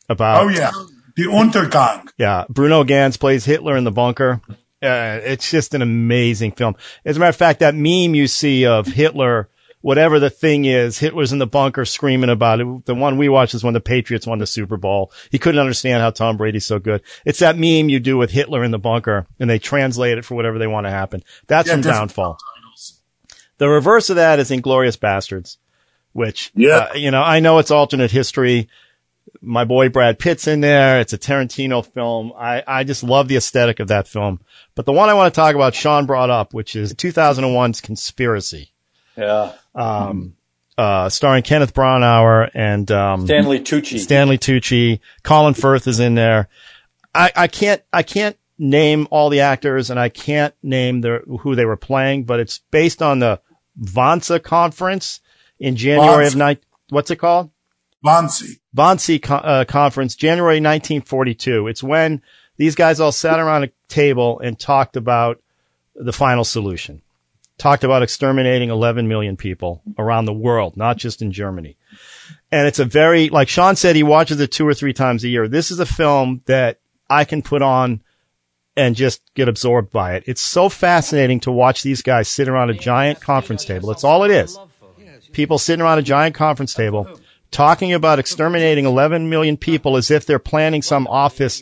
[0.10, 0.72] about Oh, yeah.
[1.16, 2.08] The Untergang.
[2.18, 4.42] yeah, Bruno Ganz plays Hitler in the bunker.
[4.82, 6.76] Uh, it's just an amazing film.
[7.06, 9.50] As a matter of fact, that meme you see of Hitler,
[9.82, 12.86] whatever the thing is, Hitler's in the bunker screaming about it.
[12.86, 15.12] The one we watched is when the Patriots won the Super Bowl.
[15.32, 17.02] He couldn't understand how Tom Brady's so good.
[17.26, 20.36] It's that meme you do with Hitler in the bunker and they translate it for
[20.36, 21.24] whatever they want to happen.
[21.48, 22.38] That's Yeah, from Downfall.
[23.58, 25.58] The reverse of that is Inglourious Basterds,
[26.14, 26.88] which, Yeah.
[26.92, 28.70] uh, you know, I know it's alternate history.
[29.40, 31.00] My boy Brad Pitt's in there.
[31.00, 32.34] It's a Tarantino film.
[32.36, 34.40] I, I just love the aesthetic of that film.
[34.74, 38.72] But the one I want to talk about, Sean brought up, which is 2001's Conspiracy,
[39.16, 39.52] Yeah.
[39.76, 40.36] Um,
[40.78, 44.00] uh, starring Kenneth Branagh and, um, Stanley Tucci.
[44.00, 46.50] Stanley Tucci, Colin Firth is in there.
[47.14, 51.56] I, I can't, I can't name all the actors and I can't name their, who
[51.56, 53.42] they were playing, but it's based on the
[53.80, 55.20] Vansa conference
[55.60, 56.38] in January of Wannsee.
[56.38, 56.64] night.
[56.90, 57.52] What's it called?
[58.06, 58.60] Wannsee.
[58.76, 61.68] Wannsee co- uh, conference, January 1942.
[61.68, 62.22] It's when
[62.58, 65.42] these guys all sat around a table and talked about
[65.96, 67.02] the final solution.
[67.62, 71.78] Talked about exterminating 11 million people around the world, not just in Germany.
[72.52, 75.28] And it's a very, like Sean said, he watches it two or three times a
[75.28, 75.48] year.
[75.48, 78.02] This is a film that I can put on
[78.76, 80.24] and just get absorbed by it.
[80.26, 83.90] It's so fascinating to watch these guys sit around a giant conference table.
[83.90, 84.58] That's all it is.
[85.32, 87.20] People sitting around a giant conference table
[87.52, 91.62] talking about exterminating 11 million people as if they're planning some office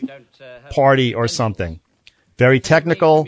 [0.70, 1.82] party or something.
[2.38, 3.28] Very technical.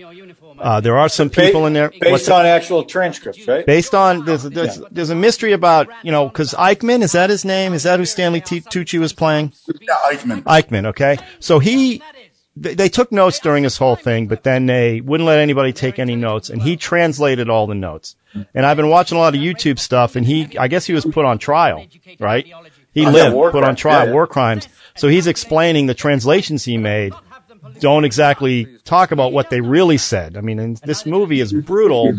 [0.60, 1.88] Uh, there are some people in there.
[1.88, 3.66] What's Based it- on actual transcripts, right?
[3.66, 7.44] based on there's there's, there's a mystery about you know because Eichmann is that his
[7.46, 7.74] name?
[7.74, 9.54] Is that who Stanley T- Tucci was playing?
[9.80, 10.44] Yeah, Eichmann.
[10.44, 11.18] Eichmann, okay.
[11.40, 12.02] So he,
[12.56, 16.00] they, they took notes during this whole thing, but then they wouldn't let anybody take
[16.00, 18.16] any notes, and he translated all the notes.
[18.54, 21.06] And I've been watching a lot of YouTube stuff, and he, I guess he was
[21.06, 21.86] put on trial,
[22.20, 22.46] right?
[22.94, 24.14] He lived, put on trial, Yeah, yeah.
[24.14, 24.68] war crimes.
[24.96, 27.14] So he's explaining the translations he made
[27.80, 30.38] don't exactly talk about what they really said.
[30.38, 32.14] I mean, and this movie is brutal.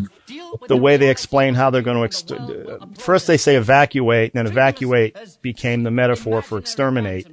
[0.69, 5.17] The way they explain how they're going to uh, first they say evacuate, then evacuate
[5.43, 7.27] became the metaphor for exterminate,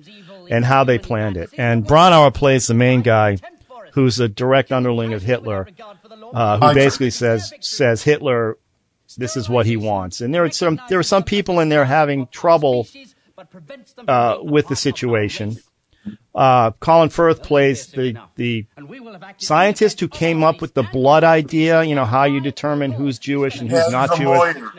[0.50, 1.50] and how they planned it.
[1.58, 3.38] And Branagh plays the main guy,
[3.94, 5.68] who's a direct underling of Hitler,
[6.34, 8.58] uh, who basically says says Hitler,
[9.18, 10.22] this is what he wants.
[10.22, 12.88] And there are some there are some people in there having trouble
[14.08, 15.58] uh, with the situation.
[16.34, 18.66] Uh, Colin Firth plays the the
[19.38, 21.84] scientist who came up with the blood idea.
[21.84, 24.26] You know how you determine who's Jewish and who's he not Jewish.
[24.26, 24.72] lawyer.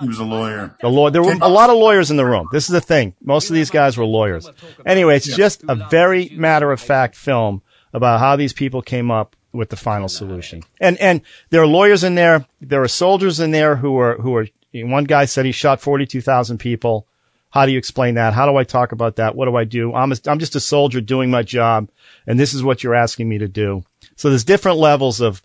[0.00, 0.76] He was a lawyer.
[0.80, 2.48] The law, there were a lot of lawyers in the room.
[2.52, 3.14] This is the thing.
[3.20, 4.48] Most of these guys were lawyers.
[4.86, 7.62] Anyway, it's just a very matter of fact film
[7.92, 10.62] about how these people came up with the final solution.
[10.80, 11.20] And, and
[11.50, 12.46] there are lawyers in there.
[12.60, 16.58] There are soldiers in there who are, who are, one guy said he shot 42,000
[16.58, 17.06] people.
[17.52, 18.32] How do you explain that?
[18.32, 19.36] How do I talk about that?
[19.36, 19.92] What do I do?
[19.94, 21.90] I'm, a, I'm just a soldier doing my job
[22.26, 23.84] and this is what you're asking me to do.
[24.16, 25.42] So there's different levels of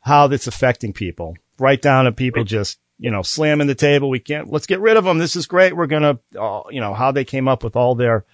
[0.00, 1.36] how that's affecting people.
[1.58, 4.08] Right down to people just, you know, slamming the table.
[4.08, 5.18] We can't, let's get rid of them.
[5.18, 5.76] This is great.
[5.76, 8.24] We're going to, uh, you know, how they came up with all their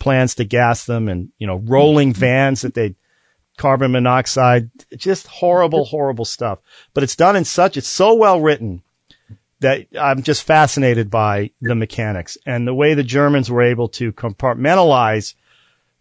[0.00, 2.96] plans to gas them and, you know, rolling vans that they
[3.56, 6.58] carbon monoxide, just horrible, horrible stuff.
[6.92, 8.82] But it's done in such, it's so well written
[9.64, 14.12] that I'm just fascinated by the mechanics and the way the Germans were able to
[14.12, 15.34] compartmentalize,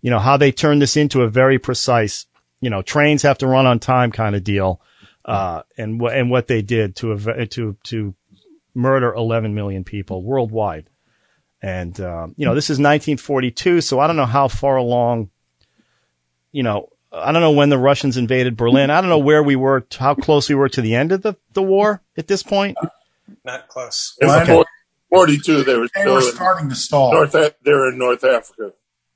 [0.02, 2.26] you know, how they turned this into a very precise,
[2.60, 4.82] you know, trains have to run on time kind of deal,
[5.24, 8.14] uh, and what, and what they did to, ev- to, to
[8.76, 10.90] murder 11 million people worldwide.
[11.62, 15.30] And, um, you know, this is 1942, so I don't know how far along,
[16.52, 18.90] you know, I don't know when the Russians invaded Berlin.
[18.90, 21.36] I don't know where we were, how close we were to the end of the,
[21.54, 22.76] the war at this point.
[23.46, 24.18] Not close.
[24.22, 24.46] In Okay.
[24.54, 24.70] 40
[25.10, 27.12] 42, they were They still were in starting to stall.
[27.14, 27.32] North.
[27.34, 28.74] They were in North Africa.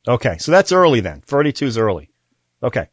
[0.08, 1.22] Okay, so that's early then.
[1.26, 2.10] 42 is early.
[2.64, 2.88] Okay.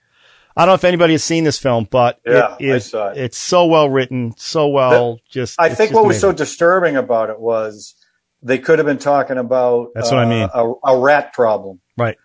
[0.56, 3.08] I don't know if anybody has seen this film, but Yeah, it I is, saw
[3.10, 3.18] it.
[3.18, 5.60] it's so well written, so well just.
[5.60, 7.94] I think just what was so disturbing about it was
[8.42, 10.48] they could have been talking about That's what I uh, mean.
[10.54, 11.80] a, a rat problem.
[11.98, 12.16] Right.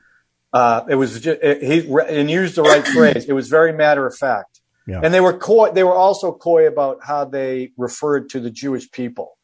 [0.54, 3.26] Uh, it was just, it, he and used the right phrase.
[3.28, 4.49] It was very matter of fact.
[4.90, 5.02] Yeah.
[5.04, 5.72] And they were coy.
[5.72, 9.38] They were also coy about how they referred to the Jewish people.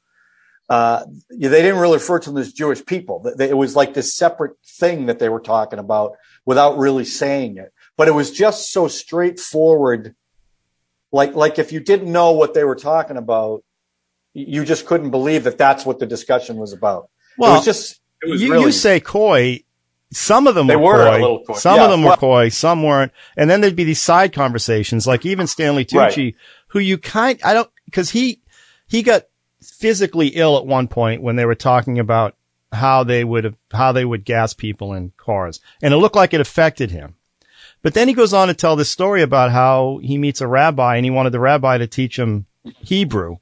[0.68, 3.24] Uh, they didn't really refer to them as Jewish people.
[3.40, 6.14] It was like this separate thing that they were talking about
[6.46, 7.72] without really saying it.
[7.98, 10.16] But it was just so straightforward.
[11.12, 13.64] Like, like if you didn't know what they were talking about,
[14.34, 17.04] you just couldn't believe that that's what the discussion was about.
[17.04, 19.62] it Well, was just, it was you, really, you say coy.
[20.12, 21.20] Some of them They were, were a coy.
[21.22, 21.54] little coy.
[21.56, 22.50] Some Yeah, of them were well- coy.
[22.50, 23.12] Some weren't.
[23.36, 26.36] And then there'd be these side conversations, like even Stanley Tucci, Right.
[26.68, 28.42] who you kind, I don't, cause he,
[28.88, 29.24] he got
[29.62, 32.36] physically ill at one point when they were talking about
[32.72, 35.60] how they would have, how they would gas people in cars.
[35.82, 37.16] And it looked like it affected him.
[37.82, 40.96] But then he goes on to tell this story about how he meets a rabbi
[40.96, 42.46] and he wanted the rabbi to teach him
[42.80, 43.38] Hebrew.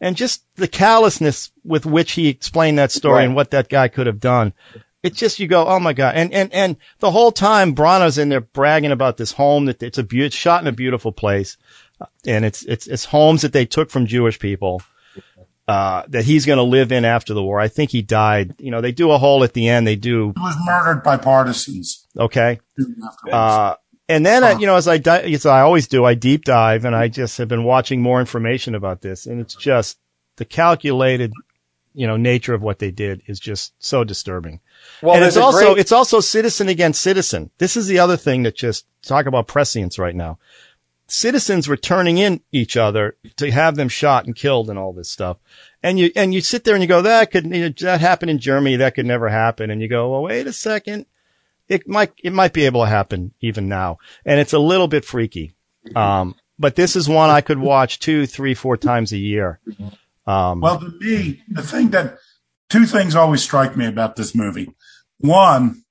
[0.00, 3.24] And just the callousness with which he explained that story Right.
[3.24, 4.52] and what that guy could have done.
[5.04, 6.14] It's just, you go, oh my God.
[6.16, 9.98] And, and, and the whole time Branagh's in there bragging about this home that it's
[9.98, 11.56] a beau- it's shot in a beautiful place.
[12.00, 14.82] Uh, And it's, it's, it's homes that they took from Jewish people,
[15.68, 17.60] uh, that he's going to live in after the war.
[17.60, 18.54] I think he died.
[18.58, 19.86] You know, they do a hole at the end.
[19.86, 22.06] They do, He was murdered by partisans.
[22.18, 22.60] okay.
[23.30, 23.74] Uh,
[24.08, 26.84] and then, I, you know, as I, di- as I always do, I deep dive
[26.84, 29.98] and I just have been watching more information about this and it's just
[30.36, 31.32] the calculated,
[31.94, 34.60] you know, nature of what they did is just so disturbing.
[35.00, 37.50] well, and it's also, great, it's also citizen against citizen.
[37.58, 40.38] This is the other thing that just talk about prescience right now.
[41.06, 45.10] Citizens were turning in each other to have them shot and killed and all this
[45.10, 45.36] stuff.
[45.82, 48.30] And you, and you sit there and you go, that could, you know, that happened
[48.30, 48.76] in Germany.
[48.76, 49.70] That could never happen.
[49.70, 51.06] And you go, well, wait a second.
[51.68, 53.98] It might, it might be able to happen even now.
[54.24, 55.54] And it's a little bit freaky.
[55.94, 59.60] Um, but this is one I could watch two, three, four times a year.
[60.26, 62.18] Um, Well, to me, the thing that
[62.70, 64.70] two things always strike me about this movie.
[65.18, 65.84] One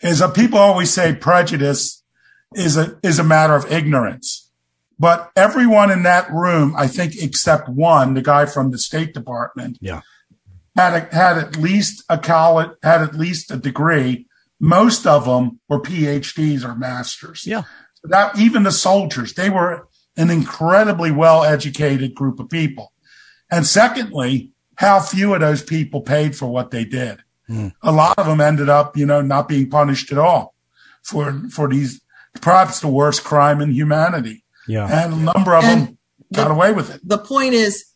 [0.00, 2.02] is that people always say prejudice
[2.54, 4.50] is a is a matter of ignorance,
[4.98, 9.78] but everyone in that room, I think, except one, the guy from the State Department,
[9.80, 10.00] Yeah.
[10.76, 14.26] had a, had at least a college, had at least a degree.
[14.60, 17.46] Most of them were PhDs or masters.
[17.46, 17.62] Yeah.
[17.94, 22.92] So that even the soldiers, they were an incredibly well educated group of people.
[23.50, 27.18] And secondly, how few of those people paid for what they did.
[27.46, 27.68] Hmm.
[27.82, 30.54] A lot of them ended up, you know, not being punished at all
[31.02, 32.00] for, for these,
[32.40, 34.44] perhaps the worst crime in humanity.
[34.68, 34.86] yeah.
[35.04, 35.98] And a number of And them
[36.32, 37.00] got away with it.
[37.02, 37.86] the point is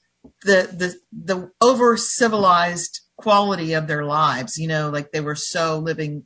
[0.44, 5.78] the the the over civilized quality of their lives you know like they were so
[5.78, 6.24] living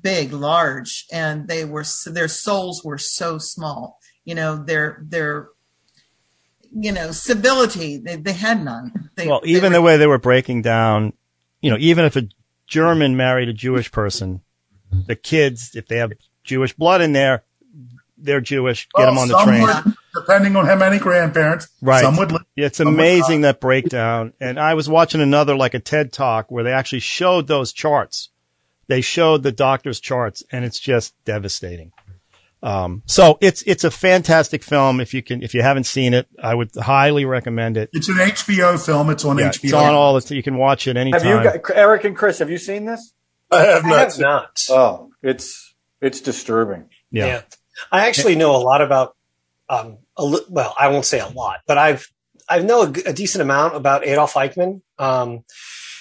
[0.00, 5.48] big large and they were their souls were so small you know their their
[6.72, 10.18] you know civility they, they had none they, well, even were- the way they were
[10.18, 11.12] breaking down,
[11.60, 12.28] you know, even if a
[12.66, 14.40] German married a Jewish person,
[15.06, 16.12] the kids, if they have
[16.44, 17.42] Jewish blood in there,
[18.16, 18.88] they're Jewish.
[18.96, 19.62] Get them on the train.
[19.62, 22.02] would- depending on how many grandparents, Right.
[22.02, 22.42] some would live.
[22.56, 24.32] It's Some would amazing that breakdown.
[24.40, 28.28] And I was watching another like a TED talk where they actually showed those charts.
[28.88, 31.92] They showed the doctor's charts and it's just devastating.
[32.62, 35.00] Um, so it's, it's a fantastic film.
[35.00, 37.88] If you can, if you haven't seen it, I would highly recommend it.
[37.92, 39.08] It's an HBO film.
[39.10, 39.64] It's on Yeah, HBO.
[39.64, 41.20] it's on all the, you can watch it anytime.
[41.22, 43.12] have you got, Eric and Chris, have you seen this?
[43.50, 43.98] I have I not.
[43.98, 44.60] have not.
[44.70, 46.88] Oh, it's, it's disturbing.
[47.10, 47.42] yeah.
[47.90, 49.16] I actually know a lot about,
[49.70, 52.06] um, a li- well, I won't say a lot, but I've,
[52.46, 54.82] I know a, g- a decent amount about Adolf Eichmann.
[54.98, 55.44] Um,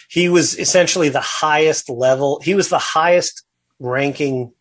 [0.10, 2.42] he was essentially the highest level.
[2.44, 3.44] He was the highest
[3.80, 4.52] ranking,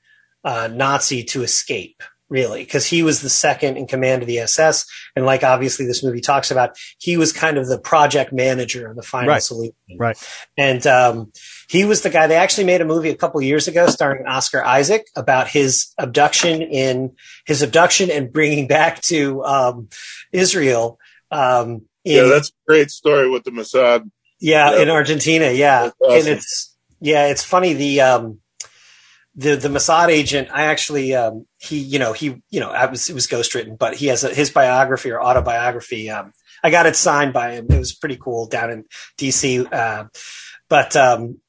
[0.45, 4.87] uh, Nazi to escape, really, because he was the second in command of the SS.
[5.17, 8.97] And like obviously this movie talks about, he was kind of the project manager of
[8.97, 9.43] the final Right.
[9.43, 9.75] solution.
[9.99, 10.17] Right.
[10.57, 11.33] And um,
[11.69, 12.27] he was the guy.
[12.27, 16.63] They actually made a movie a couple years ago starring Oscar Isaac about his abduction
[16.63, 17.13] in
[17.47, 19.89] his abduction and bringing back to um,
[20.33, 20.99] Israel.
[21.31, 24.09] Um, in, Yeah, that's a great story with the Mossad.
[24.41, 24.83] yeah, yeah.
[24.83, 25.51] in Argentina.
[25.51, 26.19] Yeah, awesome.
[26.19, 27.75] and it's yeah, it's funny.
[27.75, 28.39] The um,
[29.39, 30.49] the the Mossad agent.
[30.53, 33.95] I actually um, he you know he you know I was it was ghostwritten, but
[33.95, 36.11] he has a, his biography or autobiography.
[36.11, 36.33] Um,
[36.63, 37.69] I got it signed by him.
[37.71, 38.85] It was pretty cool down in
[39.17, 39.65] D.C.
[39.65, 40.05] Uh,
[40.69, 41.41] but um,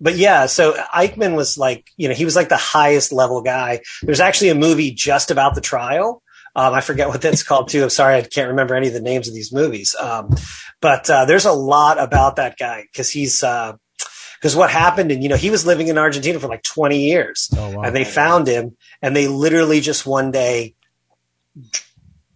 [0.00, 3.80] but yeah, so Eichmann was like, you know, he was like the highest level guy.
[4.02, 6.22] There's actually a movie just about the trial.
[6.56, 7.82] Um, I forget what that's called too.
[7.82, 9.96] I'm sorry, I can't remember any of the names of these movies.
[10.00, 10.30] Um,
[10.80, 13.78] but uh, there's a lot about that guy because he's because
[14.44, 17.48] because what happened and you know he was living in Argentina for like 20 years
[17.56, 17.82] Oh, wow.
[17.84, 20.74] and they found him and they literally just one day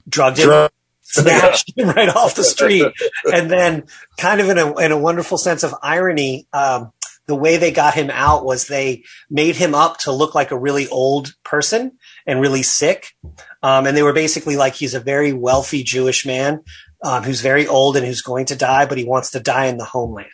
[0.09, 0.71] drugged him Drug-
[1.03, 2.87] snatched him right off the street.
[3.33, 3.85] And then,
[4.17, 6.93] kind of in a, in a wonderful sense of irony, um,
[7.27, 10.59] the way they got him out was they made him up to look like a
[10.59, 13.15] really old person and really sick.
[13.63, 16.63] Um, and they were basically like, he's a very wealthy Jewish man.
[17.01, 19.77] Um, who's very old and who's going to die, but he wants to die in
[19.77, 20.27] the homeland.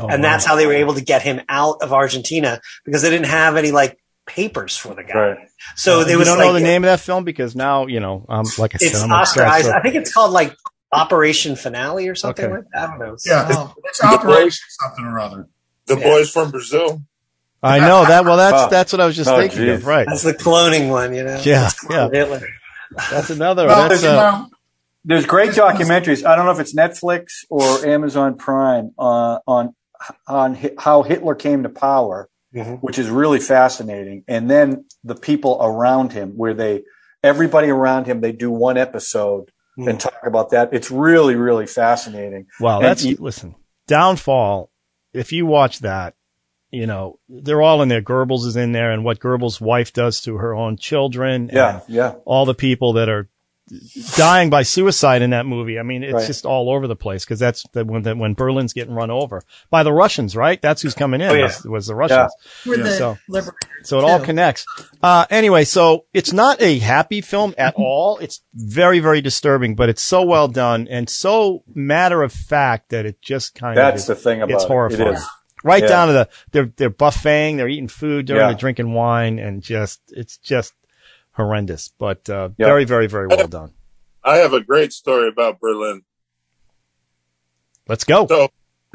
[0.00, 0.30] Oh, and wow.
[0.30, 3.56] that's how they were able to get him out of Argentina because they didn't have
[3.56, 5.14] any like papers for the guy.
[5.14, 5.48] Right.
[5.74, 8.00] So there you was don't like, know the name of that film because now you
[8.00, 8.24] know.
[8.30, 9.66] Um, like I said, it's I'm Oscar obsessed Isaac.
[9.66, 10.56] with- I think it's called like
[10.90, 12.54] Operation Finale or something Okay.
[12.54, 12.82] like that.
[12.82, 13.16] I don't know.
[13.26, 13.74] Yeah, Oh.
[13.84, 15.48] it's Operation something or other.
[15.84, 16.04] The Yeah.
[16.04, 17.02] boys from Brazil.
[17.62, 18.24] I know that.
[18.24, 18.68] Well, that's Oh.
[18.70, 19.84] that's what I was just Oh, thinking of.
[19.86, 20.06] Right.
[20.08, 21.38] That's the cloning one, you know.
[21.44, 22.40] Yeah, That's clone Hitler.
[23.10, 23.66] That's another.
[23.66, 24.48] Well, that's you uh, know,
[25.06, 26.24] There's great documentaries.
[26.26, 29.74] I don't know if it's Netflix or Amazon Prime uh, on
[30.28, 32.80] on hi- how Hitler came to power, Mhm.
[32.80, 34.24] which is really fascinating.
[34.28, 36.82] And then the people around him, where they
[37.22, 39.88] everybody around him, they do one episode Hmm.
[39.88, 40.70] and talk about that.
[40.72, 42.46] It's really really fascinating.
[42.60, 43.54] Wow, And that's you- listen.
[43.86, 44.70] Downfall.
[45.14, 46.14] If you watch that,
[46.70, 48.02] you know they're all in there.
[48.02, 51.48] Goebbels is in there, and what Goebbels' wife does to her own children.
[51.52, 52.14] Yeah, and yeah.
[52.24, 53.28] all the people that are
[54.16, 55.78] dying by suicide in that movie.
[55.78, 56.26] I mean, it's Right.
[56.26, 59.42] just all over the place because that's the, when the, when Berlin's getting run over
[59.70, 60.60] by the Russians, right?
[60.62, 61.30] That's who's coming in.
[61.30, 61.42] Oh, yeah.
[61.44, 62.32] was, was the Russians.
[62.64, 63.18] We're the So-
[63.82, 64.64] So it all connects.
[65.02, 68.18] Uh, anyway, so it's not a happy film at all.
[68.18, 73.06] It's very, very disturbing, but it's so well done and so matter of fact that
[73.06, 74.68] it just kind That's of the thing about it's it.
[74.68, 75.08] horrifying.
[75.08, 75.26] It is.
[75.64, 75.88] right yeah.
[75.88, 78.52] down to the they're they're buffeting, they're eating food during Yeah.
[78.52, 80.72] the drinking wine, and just it's just
[81.36, 81.92] horrendous.
[81.98, 82.66] But uh, Yeah.
[82.66, 83.72] very, very, very well done.
[84.24, 86.02] I have a great story about Berlin.
[87.88, 88.26] Let's go.
[88.26, 88.48] So,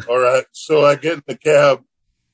[0.10, 0.46] all right.
[0.52, 1.84] So I get in the cab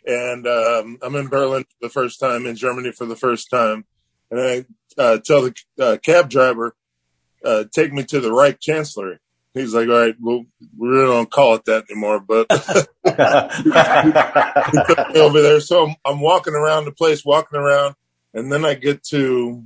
[0.06, 3.86] and um, I'm in Berlin for the first time, in Germany for the first time.
[4.32, 4.66] And I
[4.98, 6.76] uh, tell the uh, cab driver,
[7.46, 9.20] uh, take me to the Reich Chancellery.
[9.54, 10.46] He's like, all right, well,
[10.78, 12.46] we really don't call it that anymore, but
[14.72, 15.60] he took me over there.
[15.60, 17.96] So I'm, I'm walking around the place, walking around,
[18.34, 19.64] and then I get to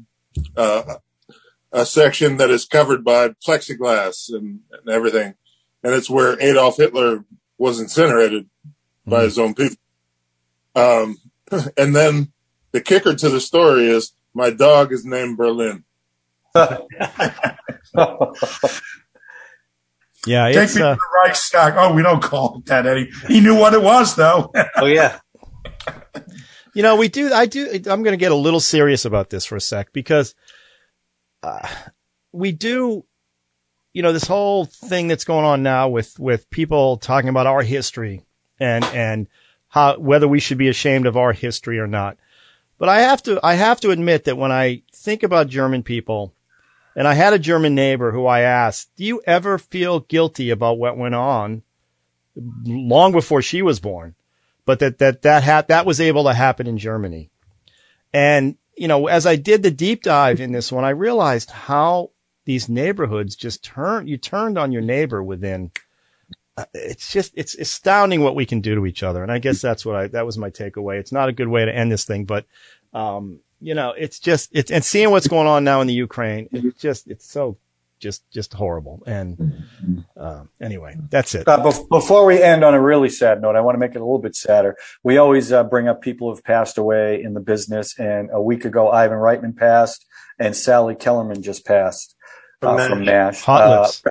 [0.55, 5.35] a section that is covered by plexiglass and, and everything,
[5.83, 7.25] and it's where Adolf Hitler
[7.57, 8.49] was incinerated
[9.05, 9.77] by his own people.
[10.75, 11.17] Um,
[11.77, 12.31] and then
[12.71, 15.83] the kicker to the story is my dog is named Berlin.
[20.27, 21.73] Yeah, take it's me to uh, the Reichstag.
[21.77, 23.09] Oh, we don't call it that, Eddie.
[23.27, 24.51] He knew what it was, though.
[24.77, 25.19] Oh yeah.
[26.73, 27.33] You know we do.
[27.33, 27.69] I do.
[27.73, 30.35] I'm going to get a little serious about this for a sec because
[31.43, 31.67] uh,
[32.31, 33.05] we do.
[33.93, 37.61] You know this whole thing that's going on now with with people talking about our
[37.61, 38.23] history
[38.59, 39.27] and and
[39.67, 42.17] how whether we should be ashamed of our history or not.
[42.77, 46.33] But I have to I have to admit that when I think about German people,
[46.95, 50.77] and I had a German neighbor who I asked, "Do you ever feel guilty about
[50.77, 51.63] what went on
[52.65, 54.15] long before she was born?"
[54.65, 57.29] But that that that ha- that was able to happen in Germany.
[58.13, 62.11] And you know, as I did the deep dive in this one, I realized how
[62.45, 65.71] these neighborhoods just turn you turned on your neighbor within
[66.57, 69.61] uh, it's just it's astounding what we can do to each other and i guess
[69.61, 72.05] that's what i that was my takeaway it's not a good way to end this
[72.05, 72.45] thing but
[72.93, 76.47] um you know it's just it's and seeing what's going on now in the ukraine
[76.51, 77.57] it's just it's so
[78.01, 79.63] just just horrible and
[80.19, 83.75] uh, anyway that's it Uh, before we end on a really sad note, I want
[83.75, 84.75] to make it a little bit sadder.
[85.03, 88.65] We always uh, bring up people who've passed away in the business, and a week
[88.65, 90.05] ago, Ivan Reitman passed,
[90.39, 92.15] and Sally Kellerman just passed
[92.61, 93.41] uh, From from MASH.
[93.41, 94.03] hot Uh, lips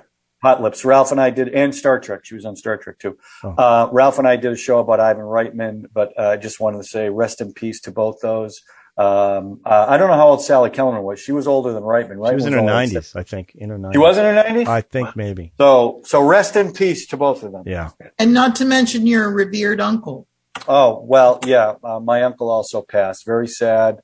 [0.43, 0.83] Hot Lips.
[0.83, 2.21] Ralph and I did, and Star Trek.
[2.23, 3.15] She was on Star Trek too.
[3.43, 3.49] Oh.
[3.51, 6.79] Uh, Ralph and I did a show about Ivan Reitman, but uh, I just wanted
[6.79, 8.59] to say rest in peace to both those.
[8.97, 11.19] Um, uh, I don't know how old Sally Kellerman was.
[11.19, 12.31] She was older than Reitman, right?
[12.31, 14.67] she was in her 90s i think in her 90s She was in her 90s?
[14.67, 17.63] i think maybe so, so rest in peace to both of them.
[17.65, 17.89] yeah
[18.19, 20.27] And not to mention your revered uncle.
[20.67, 21.75] Oh, well, yeah.
[21.83, 23.25] Uh, my uncle also passed.
[23.25, 23.99] Very sad.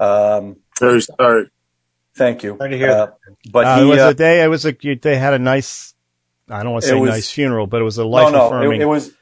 [0.00, 1.50] Um, Very sorry.
[2.16, 2.56] thank you.
[2.56, 3.06] Sorry to hear Uh,
[3.52, 5.94] but uh, he, it was uh, a day it was a they had a nice
[6.48, 8.46] i don't want to say was- nice funeral but it was a no, life no,
[8.46, 9.12] affirming it, it was,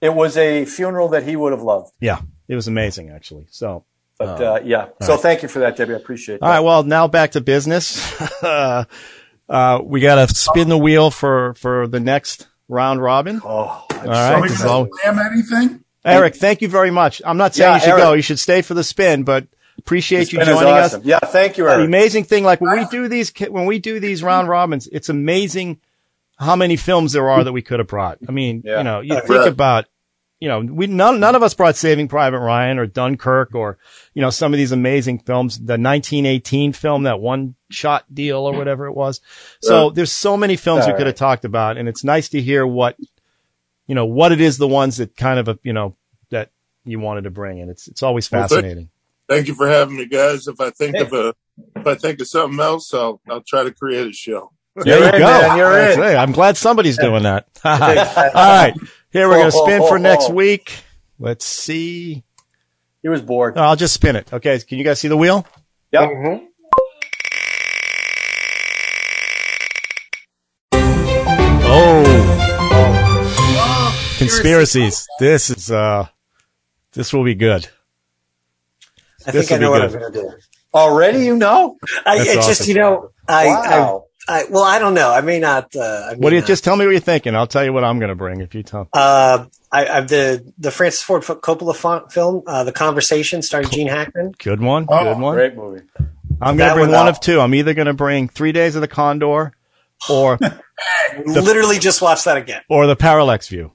[0.00, 1.90] it was a funeral that he would have loved.
[2.00, 3.84] yeah it was amazing actually so
[4.18, 4.54] But, Oh.
[4.56, 4.86] uh, yeah.
[5.02, 5.94] So thank you for that, Debbie.
[5.94, 6.46] I appreciate that.
[6.46, 6.60] All right.
[6.60, 8.20] Well, now back to business.
[8.42, 8.84] uh,
[9.48, 13.40] uh, we got to spin the wheel for, for the next round robin.
[13.44, 14.50] Oh, All Are right.
[14.50, 15.84] so- going to slam anything?
[16.04, 17.20] Eric, thank you very much.
[17.24, 18.02] I'm not saying Yeah, you should Eric.
[18.02, 18.12] go.
[18.14, 19.46] You should stay for the spin, but
[19.78, 21.00] appreciate It's you joining awesome.
[21.00, 21.06] us.
[21.06, 21.18] Yeah.
[21.18, 21.78] Thank you, Eric.
[21.80, 25.08] The amazing thing, like when we do these, when we do these round robins, it's
[25.10, 25.80] amazing
[26.38, 28.18] how many films there are that we could have brought.
[28.28, 28.78] I mean, Yeah.
[28.78, 29.86] you know, you think about
[30.40, 33.78] you know, we none none of us brought Saving Private Ryan or Dunkirk or
[34.14, 35.58] you know some of these amazing films.
[35.58, 39.20] The 1918 film, that one shot deal or whatever it was.
[39.60, 42.66] So there's so many films we could have talked about, and it's nice to hear
[42.66, 42.96] what
[43.86, 45.96] you know what it is the ones that kind of you know
[46.30, 46.50] that
[46.84, 48.90] you wanted to bring, and it's it's always Well, thank- fascinating.
[49.28, 50.48] Thank you for having me, guys.
[50.48, 51.34] If I think of a,
[51.76, 54.52] if I think of something else, I'll I'll try to create a show.
[54.74, 55.18] There you go.
[55.18, 55.78] man, you're
[56.10, 56.16] in.
[56.16, 57.46] I'm glad somebody's doing that.
[57.64, 58.74] All right.
[59.10, 60.80] Here we're going to spin for next week.
[61.18, 62.22] Let's see.
[63.02, 63.56] He was bored.
[63.56, 64.30] No, I'll just spin it.
[64.32, 64.58] Okay.
[64.60, 65.46] Can you guys see the wheel?
[65.92, 66.10] Yep.
[66.10, 66.44] Oh,
[71.70, 72.04] Oh,
[74.18, 75.06] conspiracies.
[75.20, 76.06] This is, uh,
[76.92, 77.68] this will be good.
[79.26, 79.94] I This think I know what good.
[79.94, 80.30] I'm going to do.
[80.74, 81.76] Already, you know?
[82.04, 84.04] I, That's it's just, you know, I, wow.
[84.04, 85.10] I, I, well, I don't know.
[85.10, 86.46] I may not, uh, I may What do you not.
[86.48, 87.34] just tell me what you're thinking?
[87.34, 88.88] I'll tell you what I'm going to bring if you tell.
[88.92, 93.88] Uh, I, I the the Francis Ford Coppola fo- film, uh, The Conversation, starring Gene
[93.88, 94.32] Hackman.
[94.38, 94.86] Good one.
[94.88, 95.34] Oh, good one.
[95.34, 95.82] Great movie.
[96.40, 97.40] I'm going to bring one one of two.
[97.40, 99.52] I'm either going to bring Three Days of the Condor
[100.10, 100.38] or,
[101.26, 102.62] Literally just watch that again.
[102.68, 103.72] or the Parallax View.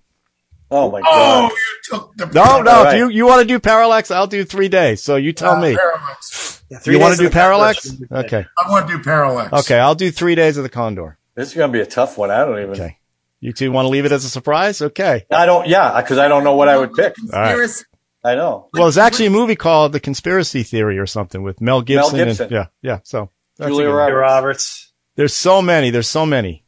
[0.75, 1.51] Oh my oh, god!
[1.51, 2.71] Oh, you took the No, no.
[2.71, 5.03] All If you, you want to do Parallax, I'll do three days.
[5.03, 5.75] So you tell ah, me.
[5.75, 6.63] Parallax.
[6.71, 7.87] Yeah, You want to do Parallax?
[7.87, 8.25] Conversation.
[8.25, 8.45] Okay.
[8.57, 9.53] I want to do Parallax.
[9.53, 9.77] Okay.
[9.77, 11.19] I'll do three days of the Condor.
[11.35, 12.31] This is gonna be a tough one.
[12.31, 12.71] I don't even.
[12.71, 12.97] Okay.
[13.39, 14.81] You two want to leave it as a surprise?
[14.81, 15.25] Okay.
[15.29, 15.67] I don't.
[15.67, 17.15] Yeah, because I don't know what I would pick.
[17.19, 17.49] All right.
[17.49, 17.85] Conspiracy.
[18.23, 18.69] I know.
[18.73, 22.17] Well, there's actually a movie called The Conspiracy Theory or something with Mel Gibson.
[22.17, 22.43] Mel Gibson.
[22.45, 22.99] And, yeah, yeah.
[23.03, 23.89] So that's Julia.
[23.89, 24.09] Roberts.
[24.09, 24.93] Julia Roberts.
[25.15, 25.91] there's so many.
[25.91, 26.63] There's so many.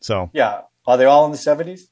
[0.00, 0.62] So Yeah.
[0.86, 1.88] Are they all in the seventies?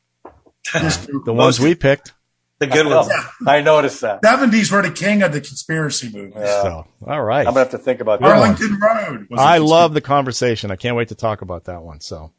[0.73, 2.13] The ones we picked.
[2.59, 3.09] The good ones.
[3.47, 4.23] I noticed that.
[4.23, 6.33] 70s were the king of the conspiracy movies.
[6.39, 6.63] Yeah.
[6.63, 7.41] So all right.
[7.47, 8.31] I'm gonna have to think about that.
[8.31, 9.27] Arlington Road.
[9.31, 10.71] was a I love the conversation.
[10.71, 12.01] I can't wait to talk about that one.
[12.01, 12.33] So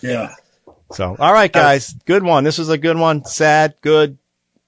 [0.00, 0.32] Yeah.
[0.92, 1.92] so all right, guys.
[2.06, 2.44] Good one.
[2.44, 3.24] This was a good one.
[3.26, 4.16] Sad, good,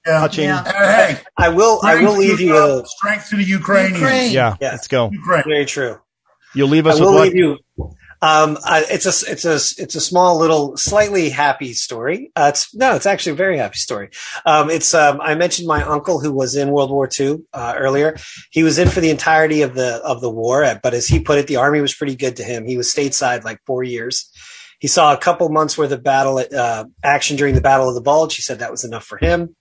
[0.05, 0.19] Yeah.
[0.19, 0.45] touching.
[0.45, 0.63] Yeah.
[0.63, 1.79] Hey, I will.
[1.83, 2.55] I will leave you.
[2.55, 3.99] A, strength to the Ukrainians.
[3.99, 4.31] Ukraine.
[4.31, 4.71] Yeah, Yeah.
[4.73, 5.09] let's go.
[5.11, 5.43] Ukraine.
[5.47, 5.97] very true.
[6.53, 7.33] You'll leave I us with will what?
[7.33, 7.57] you.
[8.23, 12.31] Um, I, it's a it's a it's a small little slightly happy story.
[12.37, 14.11] Uh, it's no, it's actually a very happy story.
[14.45, 18.15] Um, it's um, I mentioned my uncle who was in World War II uh, earlier.
[18.49, 21.19] He was in for the entirety of the of the war, uh, but as he
[21.19, 22.65] put it, the army was pretty good to him.
[22.65, 24.31] He was stateside like four years.
[24.79, 28.01] He saw a couple months worth of battle uh, action during the Battle of the
[28.01, 28.37] Bulge.
[28.37, 29.53] He said that was enough for him.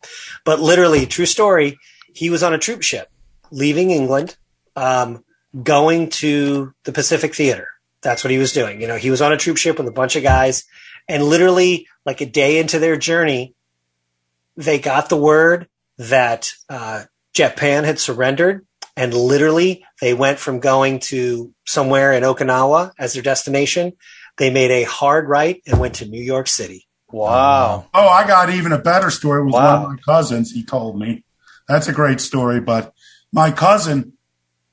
[0.45, 1.79] But literally, true story,
[2.15, 3.09] he was on a troop ship
[3.51, 4.37] leaving England,
[4.77, 5.25] um,
[5.61, 7.72] going to the Pacific Theater.
[8.03, 8.81] That's what he was doing.
[8.81, 10.65] You know, he was on a troop ship with a bunch of guys,
[11.09, 13.55] and literally, like a day into their journey,
[14.57, 20.99] they got the word that uh, Japan had surrendered, and literally, they went from going
[21.01, 23.93] to somewhere in Okinawa as their destination.
[24.37, 26.87] They made a hard right and went to New York City.
[27.11, 27.87] Wow.
[27.93, 29.83] Oh, I got even a better story with Wow.
[29.83, 30.51] one of my cousins.
[30.53, 31.25] He told me
[31.69, 32.95] that's a great story, but
[33.33, 34.15] my cousin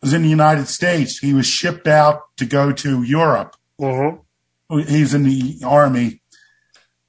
[0.01, 1.19] was in the United States.
[1.19, 3.55] He was shipped out to go to Europe.
[3.79, 4.79] Mm-hmm.
[4.79, 6.21] He's in the army.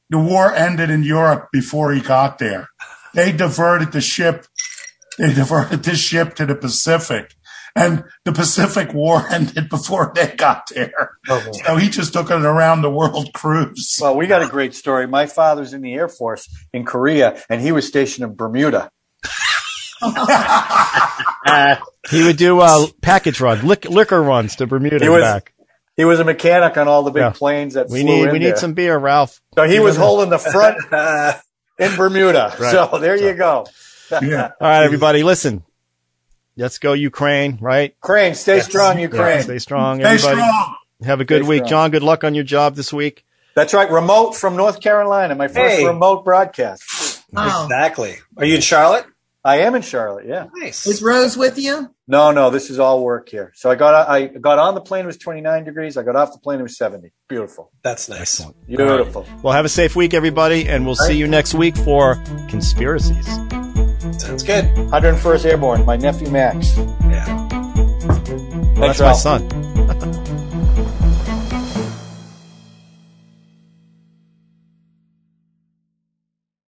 [0.09, 2.69] The war ended in Europe before he got there.
[3.15, 4.47] They diverted the ship.
[5.19, 7.35] They diverted the ship to the Pacific
[7.77, 11.13] and the Pacific war ended before they got there.
[11.29, 13.99] Oh, So he just took an around the world cruise.
[14.01, 15.07] Well, we got a great story.
[15.07, 18.91] My father's in the Air Force in Korea, and he was stationed in Bermuda.
[20.03, 21.77] Uh,
[22.11, 25.53] He would do uh, package runs, lick, liquor runs to Bermuda He and was- back.
[25.97, 27.31] He was a mechanic on all the big Yeah.
[27.31, 28.57] planes that We flew need in we need there.
[28.57, 29.39] some beer, Ralph.
[29.55, 31.35] So he was holding the front uh,
[31.79, 32.55] in Bermuda.
[32.59, 32.71] Right.
[32.71, 33.67] So there you go.
[34.11, 34.53] Yeah.
[34.61, 35.63] All right, everybody, listen.
[36.57, 37.95] Let's go Ukraine, right?
[38.01, 39.43] Crane, stay strong, Yeah, Ukraine.
[39.43, 40.37] stay strong, Stay everybody.
[40.41, 40.75] strong.
[41.05, 41.71] Have a good Stay week, strong.
[41.71, 41.91] John.
[41.91, 43.25] Good luck on your job this week.
[43.55, 43.91] That's right.
[43.91, 45.35] Remote from North Carolina.
[45.35, 45.87] My first Hey.
[45.87, 46.83] remote broadcast.
[47.37, 47.65] Oh.
[47.65, 48.17] exactly.
[48.39, 49.05] Are you in Charlotte?
[49.43, 50.27] I am in Charlotte.
[50.27, 50.47] Yeah.
[50.55, 50.87] Nice.
[50.87, 51.95] Is Rose with you?
[52.07, 53.53] No, no, this is all work here.
[53.55, 55.05] So I got I got on the plane.
[55.05, 55.97] It was 29 degrees.
[55.97, 56.61] I got off the plane.
[56.61, 57.11] It was 70.
[57.29, 57.71] Beautiful.
[57.83, 58.45] That's nice.
[58.67, 59.27] Beautiful.
[59.43, 62.17] Well, have a safe week, everybody, and we'll see you next week for
[62.49, 63.27] conspiracies.
[64.21, 64.65] Sounds good.
[64.67, 65.87] 101st Airborne.
[65.87, 66.77] My nephew Max.
[66.77, 67.49] Yeah.
[68.81, 70.17] Well, Thanks, that's my son.